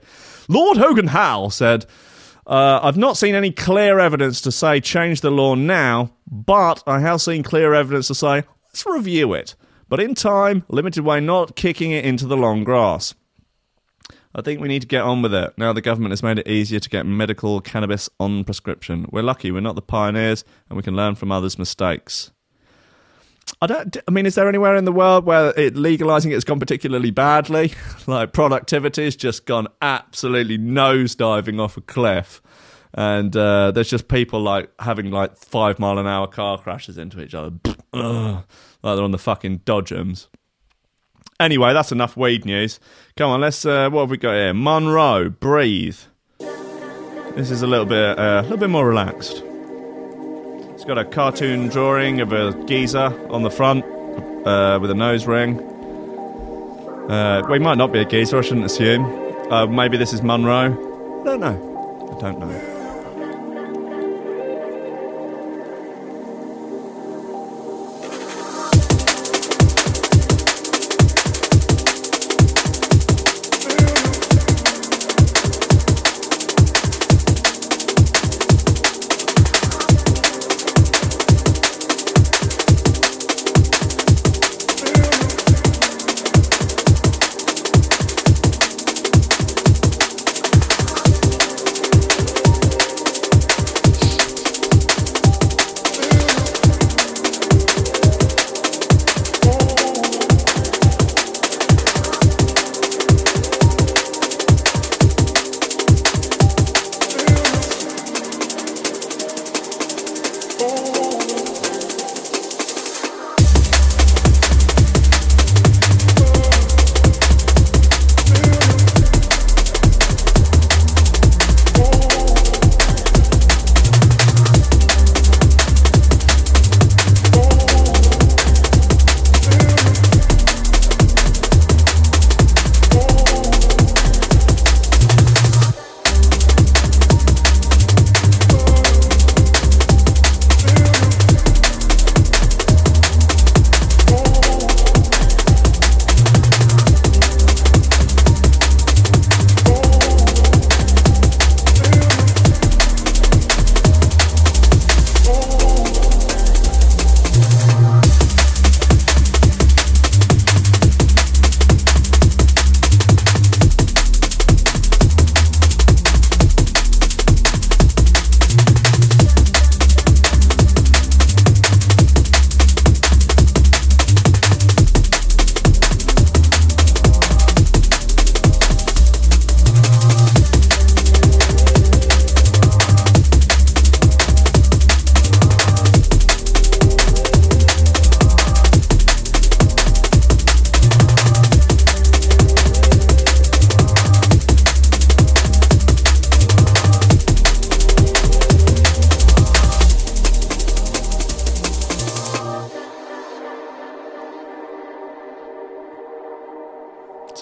[0.49, 1.87] Lord Hogan Howe said,
[2.47, 7.01] uh, I've not seen any clear evidence to say change the law now, but I
[7.01, 9.55] have seen clear evidence to say let's review it.
[9.89, 13.15] But in time, limited way, not kicking it into the long grass.
[14.35, 15.53] I think we need to get on with it.
[15.57, 19.07] Now the government has made it easier to get medical cannabis on prescription.
[19.11, 22.31] We're lucky we're not the pioneers and we can learn from others' mistakes.
[23.63, 23.97] I don't.
[24.09, 27.11] I mean, is there anywhere in the world where it, legalizing it has gone particularly
[27.11, 27.73] badly?
[28.07, 32.41] like productivity has just gone absolutely nosediving off a cliff,
[32.95, 37.23] and uh, there's just people like having like five mile an hour car crashes into
[37.23, 37.55] each other,
[37.93, 38.45] like
[38.83, 40.29] they're on the fucking Dodgems.
[41.39, 42.81] Anyway, that's enough weed news.
[43.17, 43.67] Come on, let's.
[43.67, 44.55] Uh, what have we got here?
[44.55, 45.99] Monroe, breathe.
[46.39, 49.45] This is a little bit, uh, a little bit more relaxed.
[50.91, 53.85] Got a cartoon drawing of a geezer on the front
[54.45, 55.61] uh, with a nose ring.
[57.09, 58.39] Uh, well, he might not be a geezer.
[58.39, 59.05] I shouldn't assume.
[59.53, 60.73] Uh, maybe this is Monroe.
[61.21, 62.17] I don't know.
[62.19, 62.80] I don't know.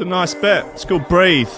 [0.09, 0.65] Nice bit.
[0.73, 1.51] It's called Breathe.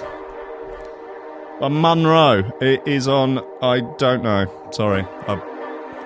[1.61, 2.51] By Monroe.
[2.61, 3.44] It is on.
[3.62, 4.46] I don't know.
[4.72, 5.03] Sorry.
[5.28, 5.34] I,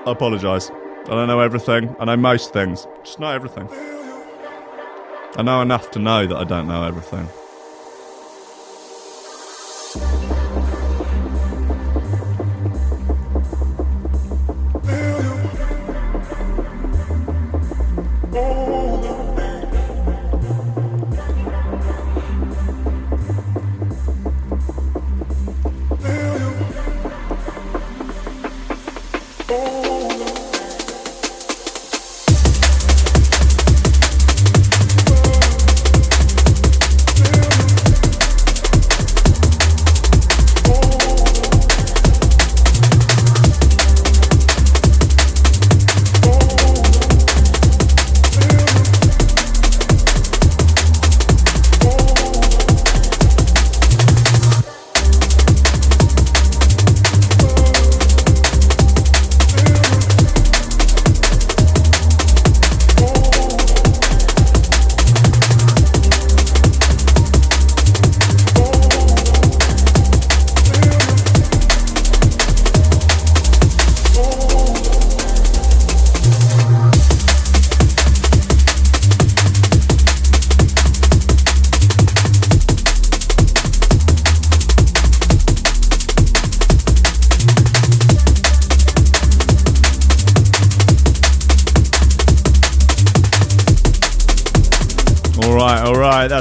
[0.06, 0.70] I apologise.
[0.70, 1.94] I don't know everything.
[1.98, 2.86] I know most things.
[3.02, 3.68] Just not everything.
[5.36, 7.28] I know enough to know that I don't know everything.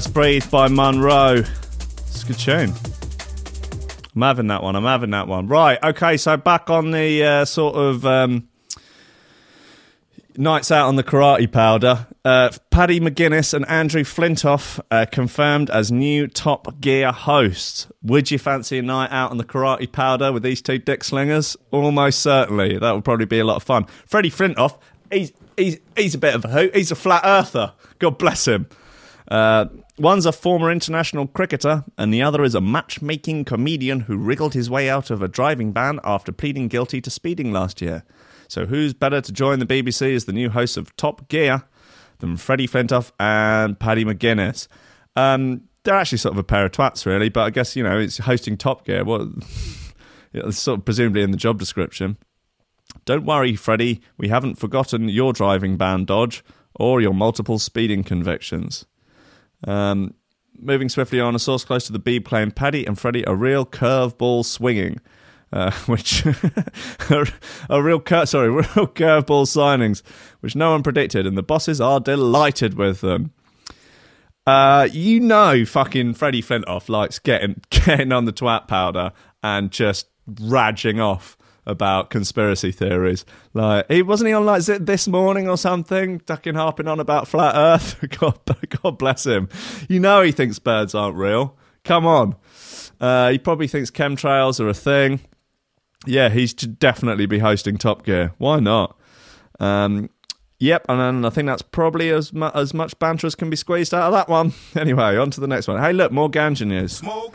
[0.04, 1.46] That's Breathe by Monroe.
[1.46, 2.74] It's a good tune.
[4.14, 4.76] I'm having that one.
[4.76, 5.48] I'm having that one.
[5.48, 5.82] Right.
[5.82, 6.18] Okay.
[6.18, 8.50] So back on the uh, sort of um,
[10.36, 12.08] Nights out on the karate powder.
[12.26, 17.88] Uh, Paddy McGuinness and Andrew Flintoff uh, confirmed as new Top Gear hosts.
[18.02, 21.56] Would you fancy a night out on the karate powder with these two dick slingers?
[21.72, 22.78] Almost certainly.
[22.78, 23.86] That would probably be a lot of fun.
[24.06, 24.78] Freddie Flintoff,
[25.10, 26.76] he's, he's, he's a bit of a hoot.
[26.76, 27.72] He's a flat earther.
[28.00, 28.68] God bless him.
[29.30, 29.68] Uh,
[29.98, 34.70] one's a former international cricketer, and the other is a matchmaking comedian who wriggled his
[34.70, 38.04] way out of a driving ban after pleading guilty to speeding last year.
[38.48, 41.64] So, who's better to join the BBC as the new host of Top Gear
[42.20, 44.68] than Freddie Flintoff and Paddy McGuinness?
[45.16, 47.98] Um, they're actually sort of a pair of twats, really, but I guess, you know,
[48.00, 49.04] it's hosting Top Gear.
[49.04, 49.32] Well,
[50.34, 52.18] it's sort of presumably in the job description.
[53.06, 56.44] Don't worry, Freddie, we haven't forgotten your driving ban dodge
[56.76, 58.86] or your multiple speeding convictions.
[59.66, 60.14] Um,
[60.60, 63.66] moving swiftly on, a source close to the Beeb claimed Paddy and Freddie are real
[63.66, 65.00] curveball swinging
[65.54, 66.26] uh, which
[67.70, 70.02] are, real cur- sorry real curveball signings,
[70.42, 73.32] which no one predicted, and the bosses are delighted with them.
[74.46, 80.08] Uh, you know, fucking Freddie Flintoff likes getting getting on the twat powder and just
[80.42, 83.26] raging off about conspiracy theories.
[83.54, 87.56] Like he wasn't he on like this morning or something, ducking harping on about flat
[87.56, 88.04] Earth.
[88.20, 88.40] God,
[88.82, 89.50] God bless him.
[89.88, 91.58] You know he thinks birds aren't real.
[91.84, 92.36] Come on.
[93.00, 95.20] Uh, he probably thinks chemtrails are a thing
[96.06, 98.34] yeah, he's to definitely be hosting Top Gear.
[98.38, 98.98] Why not?
[99.60, 100.10] Um,
[100.60, 103.94] yep, and, I think that's probably as mu- as much banter as can be squeezed
[103.94, 104.54] out of that one.
[104.76, 105.82] Anyway, on to the next one.
[105.82, 106.98] Hey, look, more ganja news.
[106.98, 107.34] Smoke.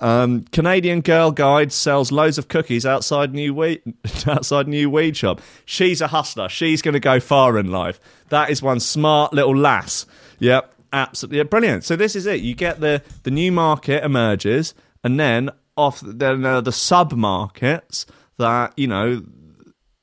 [0.00, 3.82] Um, Canadian girl guide sells loads of cookies outside new weed
[4.26, 5.40] outside new weed shop.
[5.64, 6.48] She's a hustler.
[6.48, 7.98] She's going to go far in life.
[8.28, 10.06] That is one smart little lass.
[10.38, 11.84] Yep, absolutely brilliant.
[11.84, 12.40] So this is it.
[12.40, 18.06] You get the the new market emerges, and then off then uh, the sub markets
[18.36, 19.24] that you know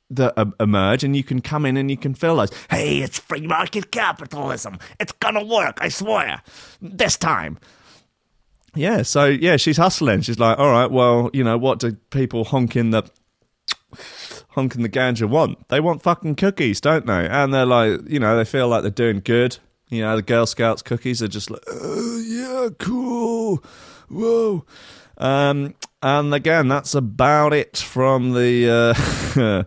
[0.09, 2.51] that emerge, and you can come in and you can fill those.
[2.69, 4.77] Hey, it's free market capitalism.
[4.99, 6.41] It's gonna work, I swear.
[6.81, 7.59] This time.
[8.75, 10.21] Yeah, so yeah, she's hustling.
[10.21, 13.09] She's like, all right, well, you know, what do people honking the
[14.49, 15.67] honking the ganja want?
[15.69, 17.27] They want fucking cookies, don't they?
[17.27, 19.57] And they're like, you know, they feel like they're doing good.
[19.89, 23.63] You know, the Girl Scouts cookies are just like, oh, yeah, cool,
[24.09, 24.65] whoa.
[25.17, 29.63] Um, and again, that's about it from the uh,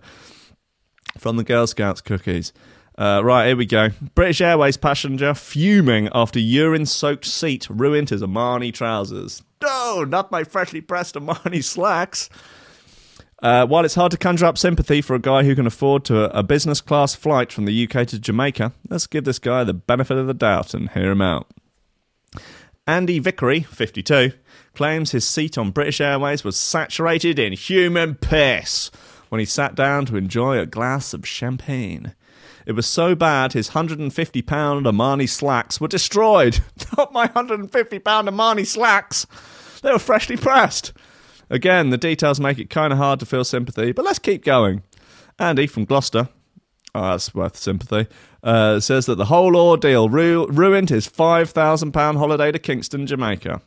[1.18, 2.52] from the Girl Scouts cookies.
[2.98, 3.90] Uh, right, here we go.
[4.16, 9.40] British Airways passenger fuming after urine-soaked seat ruined his Armani trousers.
[9.62, 12.28] No, not my freshly pressed Armani slacks.
[13.40, 16.36] Uh, while it's hard to conjure up sympathy for a guy who can afford to
[16.36, 20.16] a business class flight from the UK to Jamaica, let's give this guy the benefit
[20.16, 21.46] of the doubt and hear him out.
[22.84, 24.32] Andy Vickery, 52,
[24.74, 28.90] claims his seat on British Airways was saturated in human piss
[29.28, 32.14] when he sat down to enjoy a glass of champagne.
[32.68, 36.60] It was so bad his £150 Armani slacks were destroyed.
[36.98, 39.26] Not my £150 Armani slacks!
[39.82, 40.92] They were freshly pressed.
[41.48, 44.82] Again, the details make it kind of hard to feel sympathy, but let's keep going.
[45.38, 46.28] Andy from Gloucester,
[46.94, 48.06] oh, that's worth sympathy,
[48.42, 53.62] uh, says that the whole ordeal ru- ruined his £5,000 holiday to Kingston, Jamaica.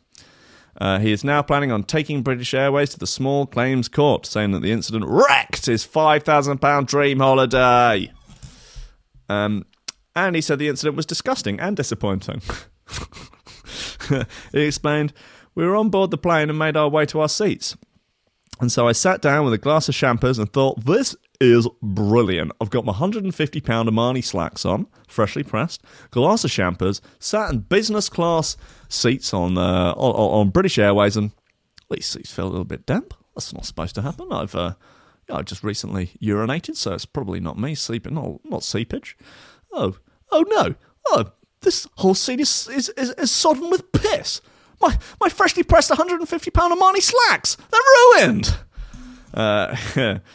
[0.79, 4.51] Uh, he is now planning on taking British Airways to the small claims court, saying
[4.51, 8.11] that the incident wrecked his £5,000 dream holiday.
[9.31, 9.65] Um,
[10.15, 12.41] and he said the incident was disgusting and disappointing.
[14.51, 15.13] he explained,
[15.55, 17.77] We were on board the plane and made our way to our seats.
[18.59, 22.51] And so I sat down with a glass of champers and thought, this is brilliant.
[22.61, 28.07] I've got my £150 Armani slacks on, freshly pressed, glass of champers, sat in business
[28.07, 28.57] class
[28.87, 31.31] seats on, uh, on, on British Airways, and
[31.89, 33.15] these seats feel a little bit damp.
[33.33, 34.27] That's not supposed to happen.
[34.31, 34.73] I've uh,
[35.31, 39.17] I just recently urinated, so it's probably not me sleeping, not, not seepage.
[39.71, 39.95] Oh,
[40.31, 40.75] oh no.
[41.07, 44.41] Oh, this whole seat is, is, is, is sodden with piss.
[44.81, 48.55] My, my freshly pressed £150 Armani slacks, they're ruined.
[49.33, 49.75] Uh,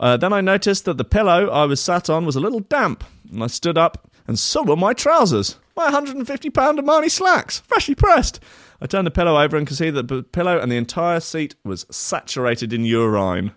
[0.00, 3.04] Uh, then I noticed that the pillow I was sat on was a little damp,
[3.30, 5.56] and I stood up, and so were my trousers.
[5.76, 8.40] My £150 Armani slacks, freshly pressed.
[8.80, 11.56] I turned the pillow over and could see that the pillow and the entire seat
[11.64, 13.52] was saturated in urine.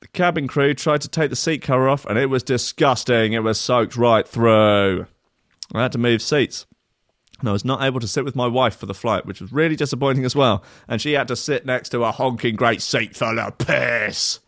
[0.00, 3.32] The cabin crew tried to take the seat cover off, and it was disgusting.
[3.32, 5.06] It was soaked right through.
[5.74, 6.66] I had to move seats.
[7.40, 9.52] And I was not able to sit with my wife for the flight, which was
[9.52, 10.64] really disappointing as well.
[10.88, 14.40] And she had to sit next to a honking great seat full of piss.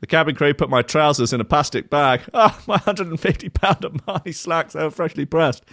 [0.00, 2.22] The cabin crew put my trousers in a plastic bag.
[2.34, 5.64] Ah, oh, my 150 pound Armani slacks, they were freshly pressed.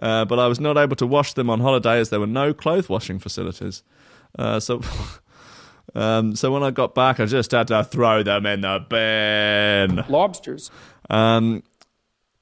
[0.00, 2.52] Uh, but I was not able to wash them on holiday as there were no
[2.52, 3.82] clothes washing facilities.
[4.38, 4.80] Uh, so,
[5.94, 10.04] um, so when I got back, I just had to throw them in the bin.
[10.08, 10.70] Lobsters.
[11.10, 11.62] Um,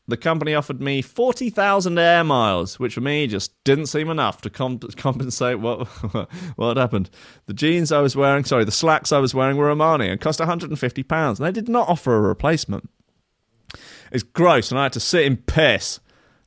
[0.09, 4.51] the company offered me 40,000 air miles, which for me just didn't seem enough to
[4.51, 5.87] comp- compensate what
[6.57, 7.11] what happened.
[7.47, 10.41] The jeans I was wearing, sorry, the slacks I was wearing were Armani and cost
[10.41, 11.39] 150 pounds.
[11.39, 12.89] And they did not offer a replacement.
[14.11, 16.01] It's gross, and I had to sit in piss.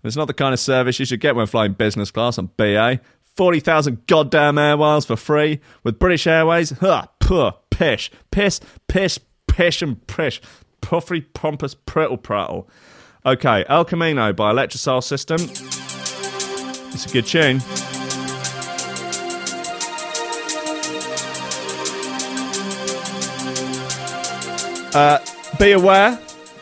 [0.04, 3.00] It's not the kind of service you should get when flying business class on BA.
[3.36, 6.72] 40,000 goddamn air miles for free with British Airways.
[6.72, 10.42] Huh, puh, pish, piss, piss, pish, and pish.
[10.82, 12.70] Puffy, pompous, prittle, prattle.
[13.26, 15.42] Okay, El Camino by Electrosoul System.
[16.94, 17.60] It's a good tune.
[24.96, 25.20] Uh,
[25.60, 26.18] be aware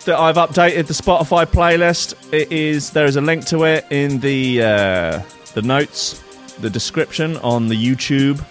[0.05, 2.15] that I've updated the Spotify playlist.
[2.33, 5.21] It is there is a link to it in the uh,
[5.53, 6.23] the notes,
[6.59, 8.43] the description on the YouTube.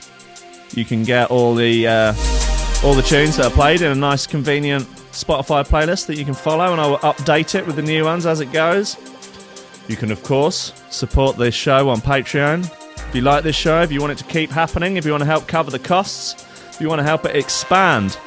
[0.76, 2.14] You can get all the uh,
[2.84, 6.34] all the tunes that are played in a nice, convenient Spotify playlist that you can
[6.34, 8.96] follow, and I will update it with the new ones as it goes.
[9.88, 12.64] You can, of course, support this show on Patreon.
[13.08, 15.22] If you like this show, if you want it to keep happening, if you want
[15.22, 18.18] to help cover the costs, if you want to help it expand,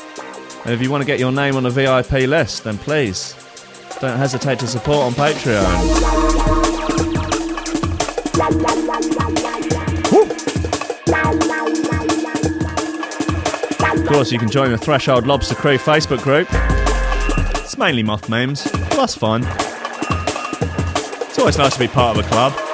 [0.63, 3.33] and if you want to get your name on a VIP list, then please
[3.99, 6.64] don't hesitate to support on Patreon.
[14.05, 16.47] Of course, you can join the Threshold Lobster Crew Facebook group.
[17.63, 18.63] It's mainly moth memes.
[18.71, 19.41] but that's fun.
[21.27, 22.64] It's always nice to be part of a club.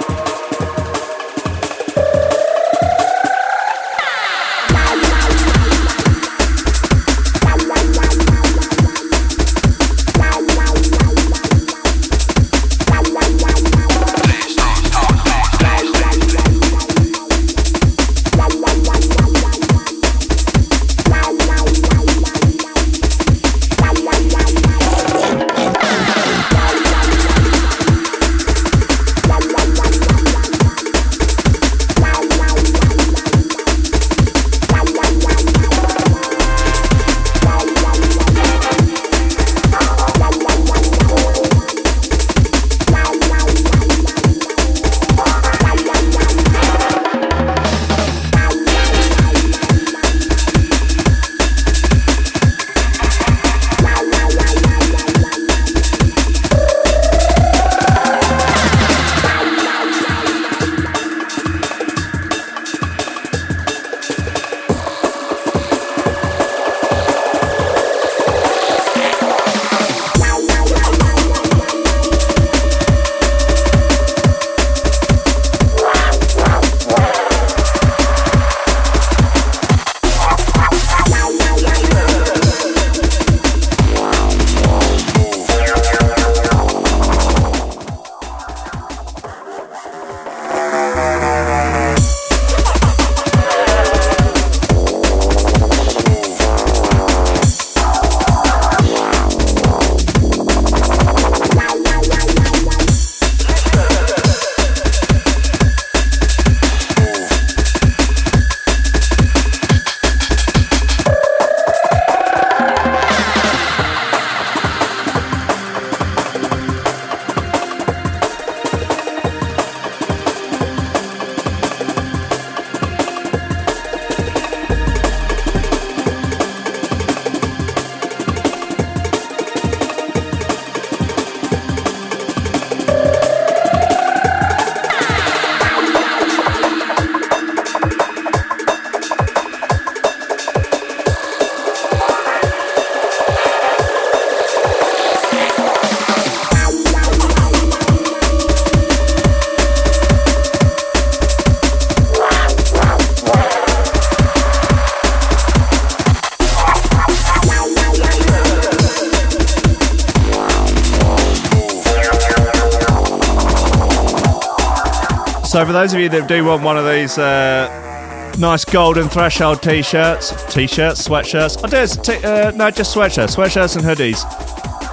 [165.51, 169.61] So, for those of you that do want one of these uh, nice golden threshold
[169.61, 174.23] t-shirts, t-shirts, sweatshirts, oh, there's t- uh, no, just sweatshirts, sweatshirts and hoodies.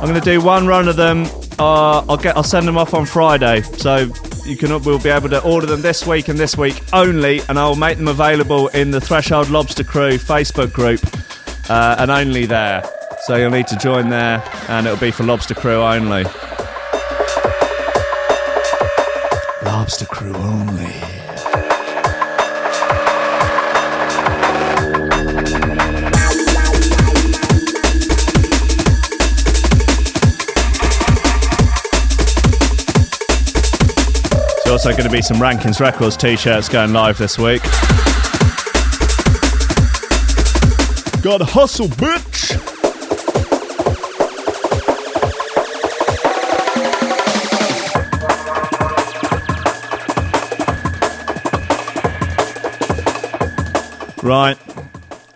[0.00, 1.26] I'm going to do one run of them.
[1.60, 4.10] Uh, I'll get, I'll send them off on Friday, so
[4.46, 7.56] you can we'll be able to order them this week and this week only, and
[7.56, 10.98] I'll make them available in the Threshold Lobster Crew Facebook group,
[11.70, 12.82] uh, and only there.
[13.20, 16.24] So you'll need to join there, and it'll be for Lobster Crew only.
[19.88, 20.84] Lobster Crew only.
[34.62, 37.62] There's also going to be some Rankins Records t-shirts going live this week.
[41.22, 42.57] Got hustle, bitch!
[54.28, 54.58] Right,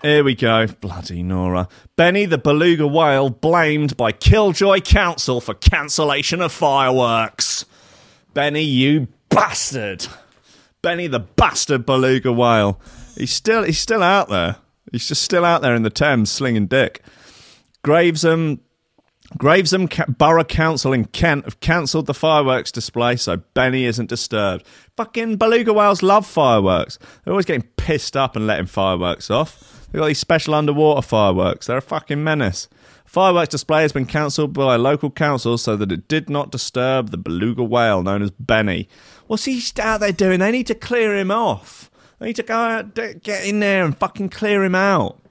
[0.03, 0.67] here we go.
[0.67, 1.67] Bloody Nora.
[1.97, 7.65] Benny the beluga whale blamed by Killjoy Council for cancellation of fireworks.
[8.35, 10.07] Benny, you bastard.
[10.83, 12.79] Benny the bastard beluga whale.
[13.17, 14.57] He's still he's still out there.
[14.93, 17.03] He's just still out there in the Thames slinging dick.
[17.83, 18.59] Gravesham
[19.39, 24.67] Gravesham Borough Council in Kent have cancelled the fireworks display so Benny isn't disturbed.
[24.97, 26.99] Fucking beluga whales love fireworks.
[27.25, 29.89] They're always getting pissed up and letting fireworks off.
[29.91, 31.67] They've got these special underwater fireworks.
[31.67, 32.69] They're a fucking menace.
[33.05, 37.19] Fireworks display has been cancelled by local council so that it did not disturb the
[37.19, 38.89] beluga whale known as Benny.
[39.27, 40.41] What's he out there doing?
[40.41, 41.91] They need to clear him off.
[42.19, 45.22] They need to go out, get in there and fucking clear him out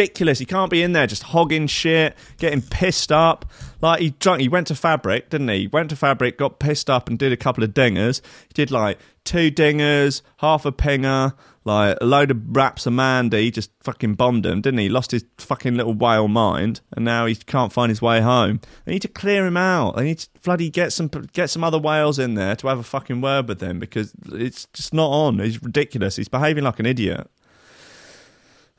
[0.00, 0.38] ridiculous.
[0.38, 3.44] He can't be in there just hogging shit, getting pissed up.
[3.82, 4.40] Like he drunk.
[4.40, 5.60] He went to Fabric, didn't he?
[5.60, 5.66] he?
[5.66, 8.20] Went to Fabric, got pissed up, and did a couple of dingers.
[8.48, 11.34] He did like two dingers, half a pinger,
[11.64, 13.50] like a load of raps of Mandy.
[13.50, 14.88] Just fucking bombed him, didn't he?
[14.88, 18.60] Lost his fucking little whale mind, and now he can't find his way home.
[18.84, 19.96] They need to clear him out.
[19.96, 22.84] They need to bloody get some get some other whales in there to have a
[22.84, 25.38] fucking word with him because it's just not on.
[25.38, 26.16] He's ridiculous.
[26.16, 27.30] He's behaving like an idiot.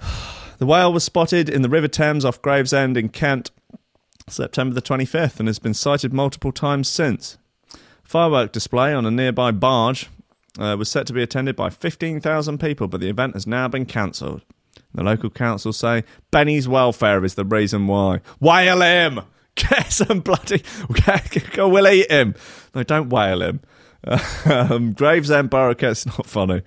[0.62, 3.50] The whale was spotted in the River Thames off Gravesend in Kent
[4.28, 7.40] September the 25th and has been sighted multiple times since.
[8.04, 10.08] Firework display on a nearby barge
[10.60, 13.88] uh, was set to be attended by 15,000 people, but the event has now been
[13.88, 14.44] cancelled.
[14.94, 18.22] The local council say Benny's welfare is the reason why.
[18.40, 19.22] Whale him!
[19.56, 20.64] Get some bloody.
[21.58, 22.36] We'll eat him.
[22.76, 23.62] No, don't whale him.
[24.46, 26.12] Um, Gravesend Borough Council.
[26.16, 26.62] Not funny.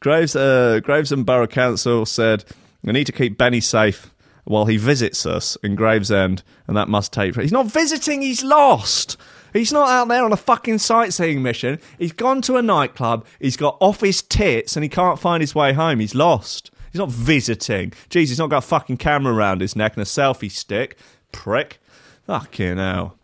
[0.00, 2.44] Graves, uh, Gravesend Borough Council said
[2.82, 4.12] we need to keep Benny safe
[4.44, 7.36] while he visits us in Gravesend, and that must take.
[7.36, 8.22] He's not visiting.
[8.22, 9.16] He's lost.
[9.52, 11.78] He's not out there on a fucking sightseeing mission.
[11.98, 13.26] He's gone to a nightclub.
[13.38, 16.00] He's got off his tits, and he can't find his way home.
[16.00, 16.70] He's lost.
[16.90, 17.90] He's not visiting.
[18.10, 20.98] Jeez, he's not got a fucking camera around his neck and a selfie stick.
[21.30, 21.80] Prick.
[22.26, 23.16] Fucking hell.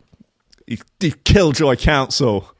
[0.67, 2.51] He, he Killjoy Council.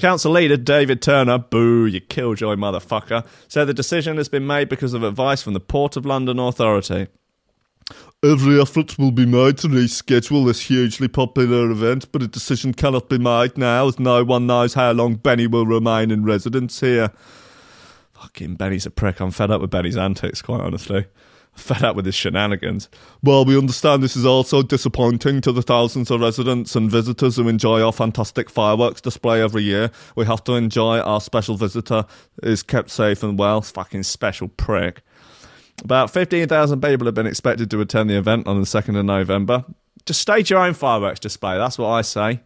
[0.00, 4.94] Council leader David Turner, boo, you killjoy motherfucker, said the decision has been made because
[4.94, 7.08] of advice from the Port of London Authority.
[8.24, 13.10] Every effort will be made to reschedule this hugely popular event, but a decision cannot
[13.10, 17.10] be made now as no one knows how long Benny will remain in residence here.
[18.14, 19.20] Fucking Benny's a prick.
[19.20, 21.04] I'm fed up with Benny's antics, quite honestly.
[21.60, 22.88] Fed up with his shenanigans.
[23.22, 27.48] Well, we understand this is also disappointing to the thousands of residents and visitors who
[27.48, 29.90] enjoy our fantastic fireworks display every year.
[30.16, 32.06] We have to enjoy our special visitor
[32.42, 33.60] is kept safe and well.
[33.60, 35.02] Fucking special prick.
[35.84, 39.64] About 15,000 people have been expected to attend the event on the 2nd of November.
[40.06, 42.40] Just stage your own fireworks display, that's what I say.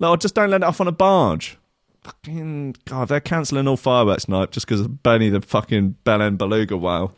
[0.00, 1.56] No, just don't let it off on a barge.
[2.02, 6.76] Fucking God, they're cancelling all fireworks night just because of Benny the fucking Belen Beluga
[6.76, 7.14] whale.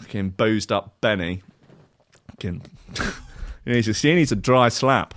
[0.00, 1.42] Fucking boozed up Benny.
[2.30, 2.62] Fucking.
[3.64, 5.14] he, needs a, he needs a dry slap.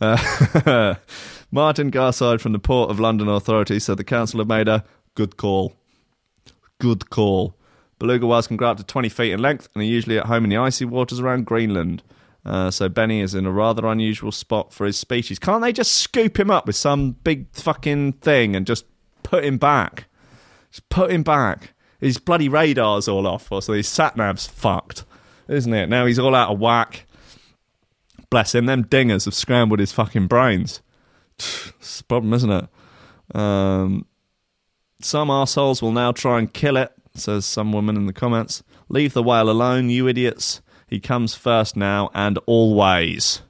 [0.00, 0.94] Uh,
[1.50, 4.84] Martin Garside from the Port of London Authority said the council have made a
[5.14, 5.74] good call.
[6.78, 7.54] Good call.
[7.98, 10.44] Beluga whales can grow up to 20 feet in length and are usually at home
[10.44, 12.02] in the icy waters around Greenland.
[12.44, 15.38] Uh, so Benny is in a rather unusual spot for his species.
[15.38, 18.84] Can't they just scoop him up with some big fucking thing and just
[19.22, 20.06] put him back?
[20.70, 21.74] Just put him back.
[22.00, 25.04] His bloody radar's all off, or so his sat nav's fucked,
[25.48, 25.88] isn't it?
[25.88, 27.06] Now he's all out of whack.
[28.30, 30.80] Bless him, them dingers have scrambled his fucking brains.
[31.78, 32.68] It's a problem, isn't it?
[33.34, 34.04] Um,
[35.00, 38.62] some assholes will now try and kill it, says some woman in the comments.
[38.88, 40.60] Leave the whale alone, you idiots.
[40.88, 43.42] He comes first now and always.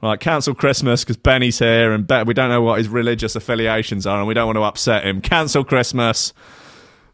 [0.00, 4.18] Right, cancel Christmas because Benny's here and we don't know what his religious affiliations are
[4.18, 5.20] and we don't want to upset him.
[5.20, 6.32] Cancel Christmas.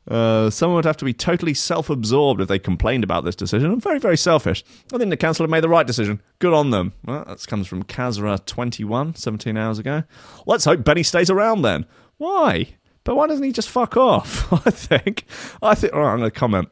[0.06, 3.70] Uh, someone would have to be totally self absorbed if they complained about this decision.
[3.70, 4.62] I'm very, very selfish.
[4.92, 6.20] I think the council have made the right decision.
[6.38, 6.92] Good on them.
[7.04, 10.02] Well, that comes from Kazra21, 17 hours ago.
[10.46, 11.86] Let's hope Benny stays around then.
[12.18, 12.68] Why?
[13.04, 14.52] But why doesn't he just fuck off?
[14.66, 15.24] I think.
[15.62, 15.94] I think.
[15.94, 16.68] All right, I'm going to comment.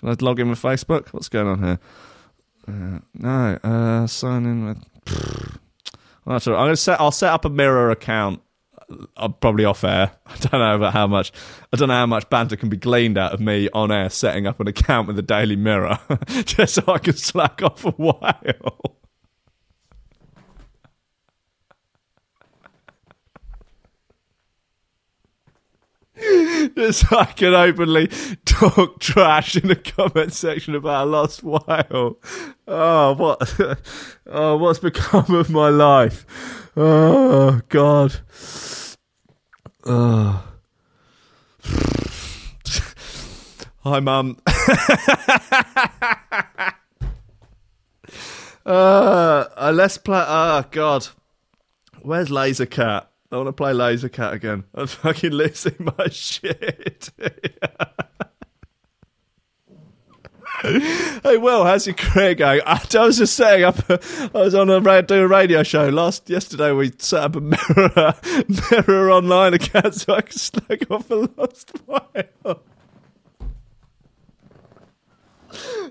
[0.00, 1.08] Can I log in with Facebook?
[1.08, 1.78] What's going on here?
[2.68, 4.84] Uh, no, uh, sign in with.
[6.26, 7.00] I'm going to set.
[7.00, 8.42] I'll set up a mirror account.
[9.16, 10.12] I'm probably off air.
[10.26, 11.32] I don't know about how much.
[11.72, 14.46] I don't know how much banter can be gleaned out of me on air setting
[14.46, 15.98] up an account with the Daily Mirror,
[16.44, 18.96] just so I can slack off a while.
[26.16, 28.08] Just so I can openly
[28.46, 32.18] talk trash in the comment section about a lost whale.
[32.66, 33.54] Oh, what?
[34.28, 36.26] Oh, what's become of my life?
[36.76, 38.16] Oh, God.
[39.84, 40.42] Oh.
[43.84, 44.36] Hi, Mum.
[48.66, 50.24] uh, uh, let's play.
[50.26, 51.06] Oh, God.
[52.02, 53.12] Where's Laser Cat?
[53.30, 54.64] I want to play Laser Cat again.
[54.74, 57.10] I'm fucking losing my shit.
[60.62, 62.60] hey, Will, how's your career going?
[62.66, 66.30] I, I was just saying, up, I was on a doing a radio show last
[66.30, 66.72] yesterday.
[66.72, 68.14] We set up a mirror,
[68.70, 72.62] mirror online account so I could slag off a lost whale.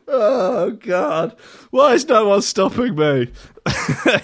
[0.08, 1.36] Oh God!
[1.72, 3.32] Why is no one stopping me?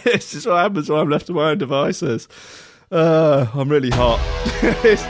[0.03, 2.28] this is what happens when I'm left to my own devices.
[2.92, 4.20] Uh, I'm really hot.
[4.84, 5.06] it's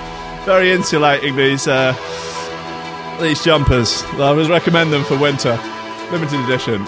[0.46, 1.94] very insulating these uh,
[3.20, 4.04] these jumpers.
[4.20, 5.60] I would recommend them for winter,
[6.12, 6.86] limited edition.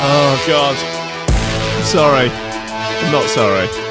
[0.00, 0.76] oh God!
[1.76, 2.28] I'm sorry.
[2.28, 3.83] I'm not sorry.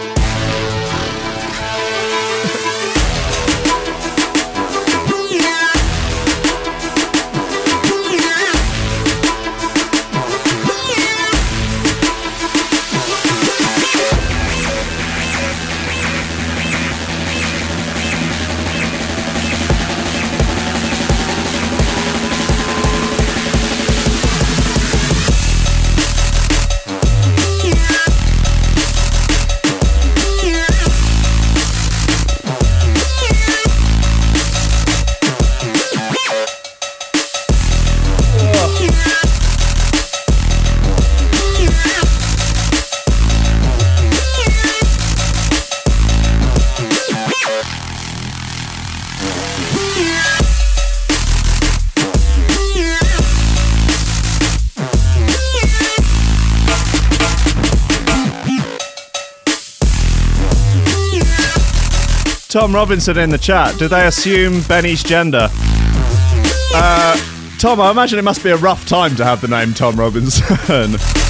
[62.53, 63.79] Tom Robinson in the chat.
[63.79, 65.49] Do they assume Benny's gender?
[66.75, 67.17] Uh,
[67.57, 70.99] Tom, I imagine it must be a rough time to have the name Tom Robinson.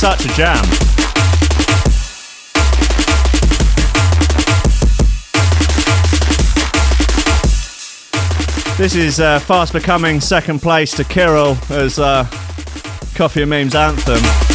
[0.00, 0.64] such a jam.
[8.78, 12.24] This is uh, fast becoming second place to Kirill as uh,
[13.14, 14.49] Coffee and Memes anthem.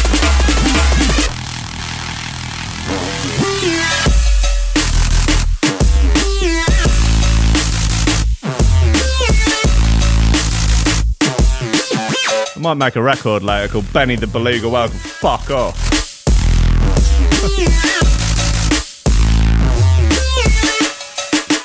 [12.56, 14.96] I might make a record later called Benny the Beluga Welcome.
[14.96, 15.76] Fuck off.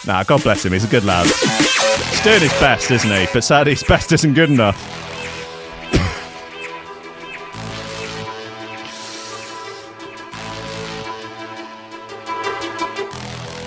[0.06, 0.74] Nah, God bless him.
[0.74, 1.28] He's a good lad.
[1.28, 3.26] He's doing his best, isn't he?
[3.32, 4.76] But sadly, his best isn't good enough.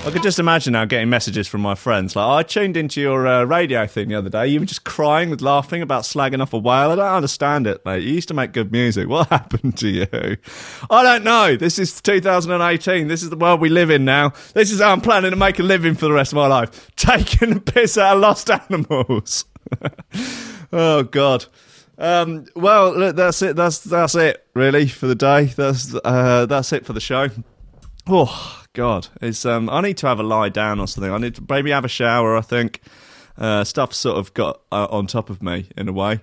[0.05, 3.01] I could just imagine now getting messages from my friends like, oh, I tuned into
[3.01, 4.49] your uh, radio thing the other day.
[4.49, 6.91] You were just crying with laughing about slagging off a whale.
[6.91, 8.03] I don't understand it, mate.
[8.03, 9.09] You used to make good music.
[9.09, 10.07] What happened to you?
[10.91, 11.57] I don't know.
[11.57, 13.09] This is 2018.
[13.09, 14.35] This is the world we live in now.
[14.53, 16.91] This is how I'm planning to make a living for the rest of my life.
[16.97, 19.47] Taking the piss out of lost animals.
[20.71, 21.47] oh, God.
[21.97, 23.57] Um, well, look, that's it.
[23.57, 25.45] That's that's it, really, for the day.
[25.45, 27.29] That's uh, that's it for the show.
[28.07, 29.71] Oh God, it's um.
[29.71, 31.13] I need to have a lie down or something.
[31.13, 32.37] I need to maybe have a shower.
[32.37, 32.81] I think
[33.39, 36.21] uh, stuff sort of got uh, on top of me in a way.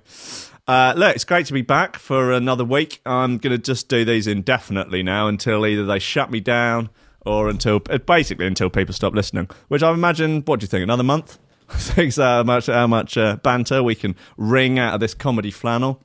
[0.68, 3.00] Uh, look, it's great to be back for another week.
[3.06, 6.90] I'm going to just do these indefinitely now until either they shut me down
[7.26, 9.50] or until uh, basically until people stop listening.
[9.70, 10.42] Which I imagine.
[10.42, 10.84] What do you think?
[10.84, 11.40] Another month?
[11.70, 16.04] Thanks how much how much uh, banter we can wring out of this comedy flannel.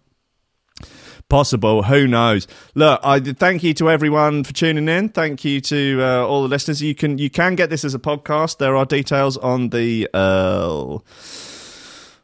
[1.28, 2.46] Possible, who knows?
[2.76, 5.08] Look, I thank you to everyone for tuning in.
[5.08, 6.80] Thank you to uh, all the listeners.
[6.80, 8.58] You can you can get this as a podcast.
[8.58, 10.98] There are details on the uh,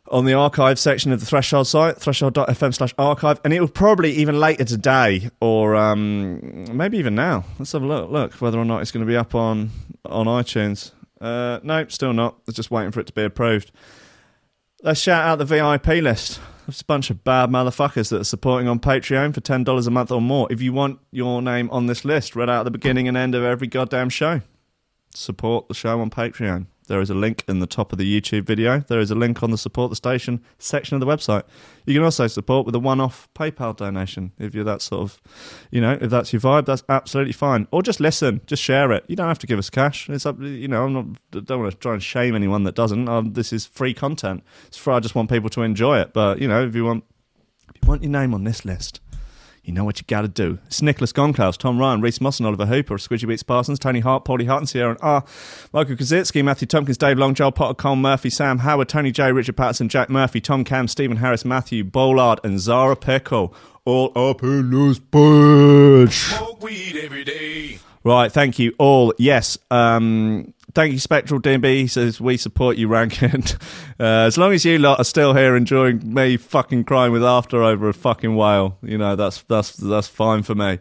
[0.09, 4.13] on the archive section of the Threshold site, threshold.fm slash archive, and it will probably
[4.13, 7.45] even later today or um, maybe even now.
[7.59, 8.09] Let's have a look.
[8.09, 9.71] Look whether or not it's going to be up on
[10.05, 10.93] on iTunes.
[11.21, 12.37] Uh, no, still not.
[12.53, 13.73] Just waiting for it to be approved.
[14.85, 16.41] Let's shout out the VIP list.
[16.67, 19.91] There's a bunch of bad motherfuckers that are supporting on Patreon for ten dollars a
[19.91, 20.47] month or more.
[20.51, 23.35] If you want your name on this list, read out at the beginning and end
[23.35, 24.43] of every goddamn show.
[25.15, 26.67] Support the show on Patreon.
[26.93, 28.81] There is a link in the top of the YouTube video.
[28.81, 31.45] There is a link on the support the station section of the website.
[31.87, 35.23] You can also support with a one-off PayPal donation if you're that sort of,
[35.71, 36.67] you know, if that's your vibe.
[36.67, 37.67] That's absolutely fine.
[37.71, 39.07] Or just listen, just share it.
[39.09, 40.11] You don't have to give us cash.
[40.11, 40.85] It's up, you know.
[40.85, 41.47] I'm not.
[41.47, 43.09] Don't want to try and shame anyone that doesn't.
[43.09, 44.45] Um, this is free content.
[44.67, 44.93] It's free.
[44.93, 46.13] I just want people to enjoy it.
[46.13, 47.05] But you know, if you want,
[47.75, 49.01] if you want your name on this list,
[49.65, 50.59] you know what you got to do.
[50.67, 54.25] It's Nicholas Gonklaus, Tom Ryan, Reese Moss and Oliver Hooper, Squidgy Beats Parsons, Tony Hart,
[54.25, 55.25] Paulie Hart and Sierra and R,
[55.73, 59.57] Michael Kazitsky, Matthew Tompkins, Dave Long, Joel Potter, Cole Murphy, Sam Howard, Tony J, Richard
[59.57, 63.55] Patterson, Jack Murphy, Tom Cam, Stephen Harris, Matthew Bollard and Zara Pickle.
[63.85, 66.37] All up in this bitch.
[66.37, 67.79] Smoke weed every day.
[68.05, 69.15] Right, thank you all.
[69.17, 71.81] Yes, um, thank you, Spectral DB.
[71.81, 73.45] He says we support you, Rankin.
[74.01, 77.63] Uh, as long as you lot are still here enjoying me fucking crying with laughter
[77.63, 80.81] over a fucking whale, you know that's that's that's fine for me.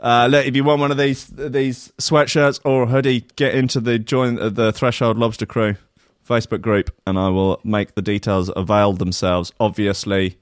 [0.00, 3.98] Uh, look, if you want one of these these sweatshirts or hoodie, get into the
[3.98, 5.76] join the Threshold Lobster Crew
[6.26, 9.52] Facebook group, and I will make the details avail themselves.
[9.60, 10.38] Obviously,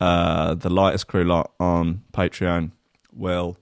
[0.00, 2.72] uh, the lightest crew lot on Patreon
[3.12, 3.56] will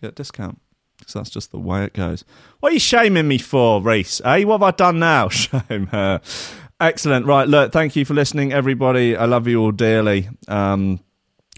[0.00, 0.61] get a discount.
[1.02, 2.24] Because that's just the way it goes.
[2.60, 4.20] What are you shaming me for, Reese?
[4.24, 4.44] Eh?
[4.44, 5.28] What have I done now?
[5.30, 6.20] Shame her.
[6.78, 7.26] Excellent.
[7.26, 7.48] Right.
[7.48, 9.16] Look, thank you for listening, everybody.
[9.16, 10.28] I love you all dearly.
[10.46, 11.00] Um,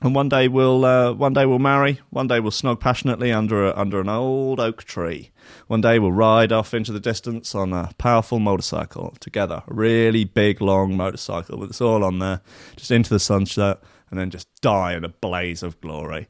[0.03, 2.01] and one day we'll uh, one day we'll marry.
[2.09, 5.30] One day we'll snog passionately under a, under an old oak tree.
[5.66, 9.62] One day we'll ride off into the distance on a powerful motorcycle together.
[9.68, 12.40] A really big, long motorcycle with us all on there,
[12.76, 16.28] just into the sunset, and then just die in a blaze of glory.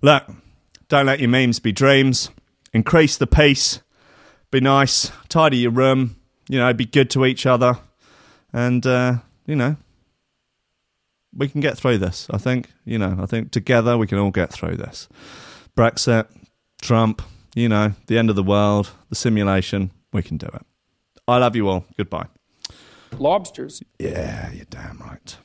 [0.00, 0.24] Look,
[0.88, 2.30] don't let your memes be dreams.
[2.72, 3.80] Increase the pace.
[4.50, 5.12] Be nice.
[5.28, 6.16] Tidy your room.
[6.48, 7.78] You know, be good to each other.
[8.52, 9.16] And, uh,
[9.46, 9.76] you know,
[11.34, 12.26] we can get through this.
[12.30, 15.08] I think, you know, I think together we can all get through this.
[15.76, 16.26] Brexit,
[16.82, 17.22] Trump,
[17.54, 20.62] you know, the end of the world, the simulation, we can do it.
[21.26, 21.86] I love you all.
[21.96, 22.26] Goodbye.
[23.18, 23.82] Lobsters.
[23.98, 25.36] Yeah, you're damn right.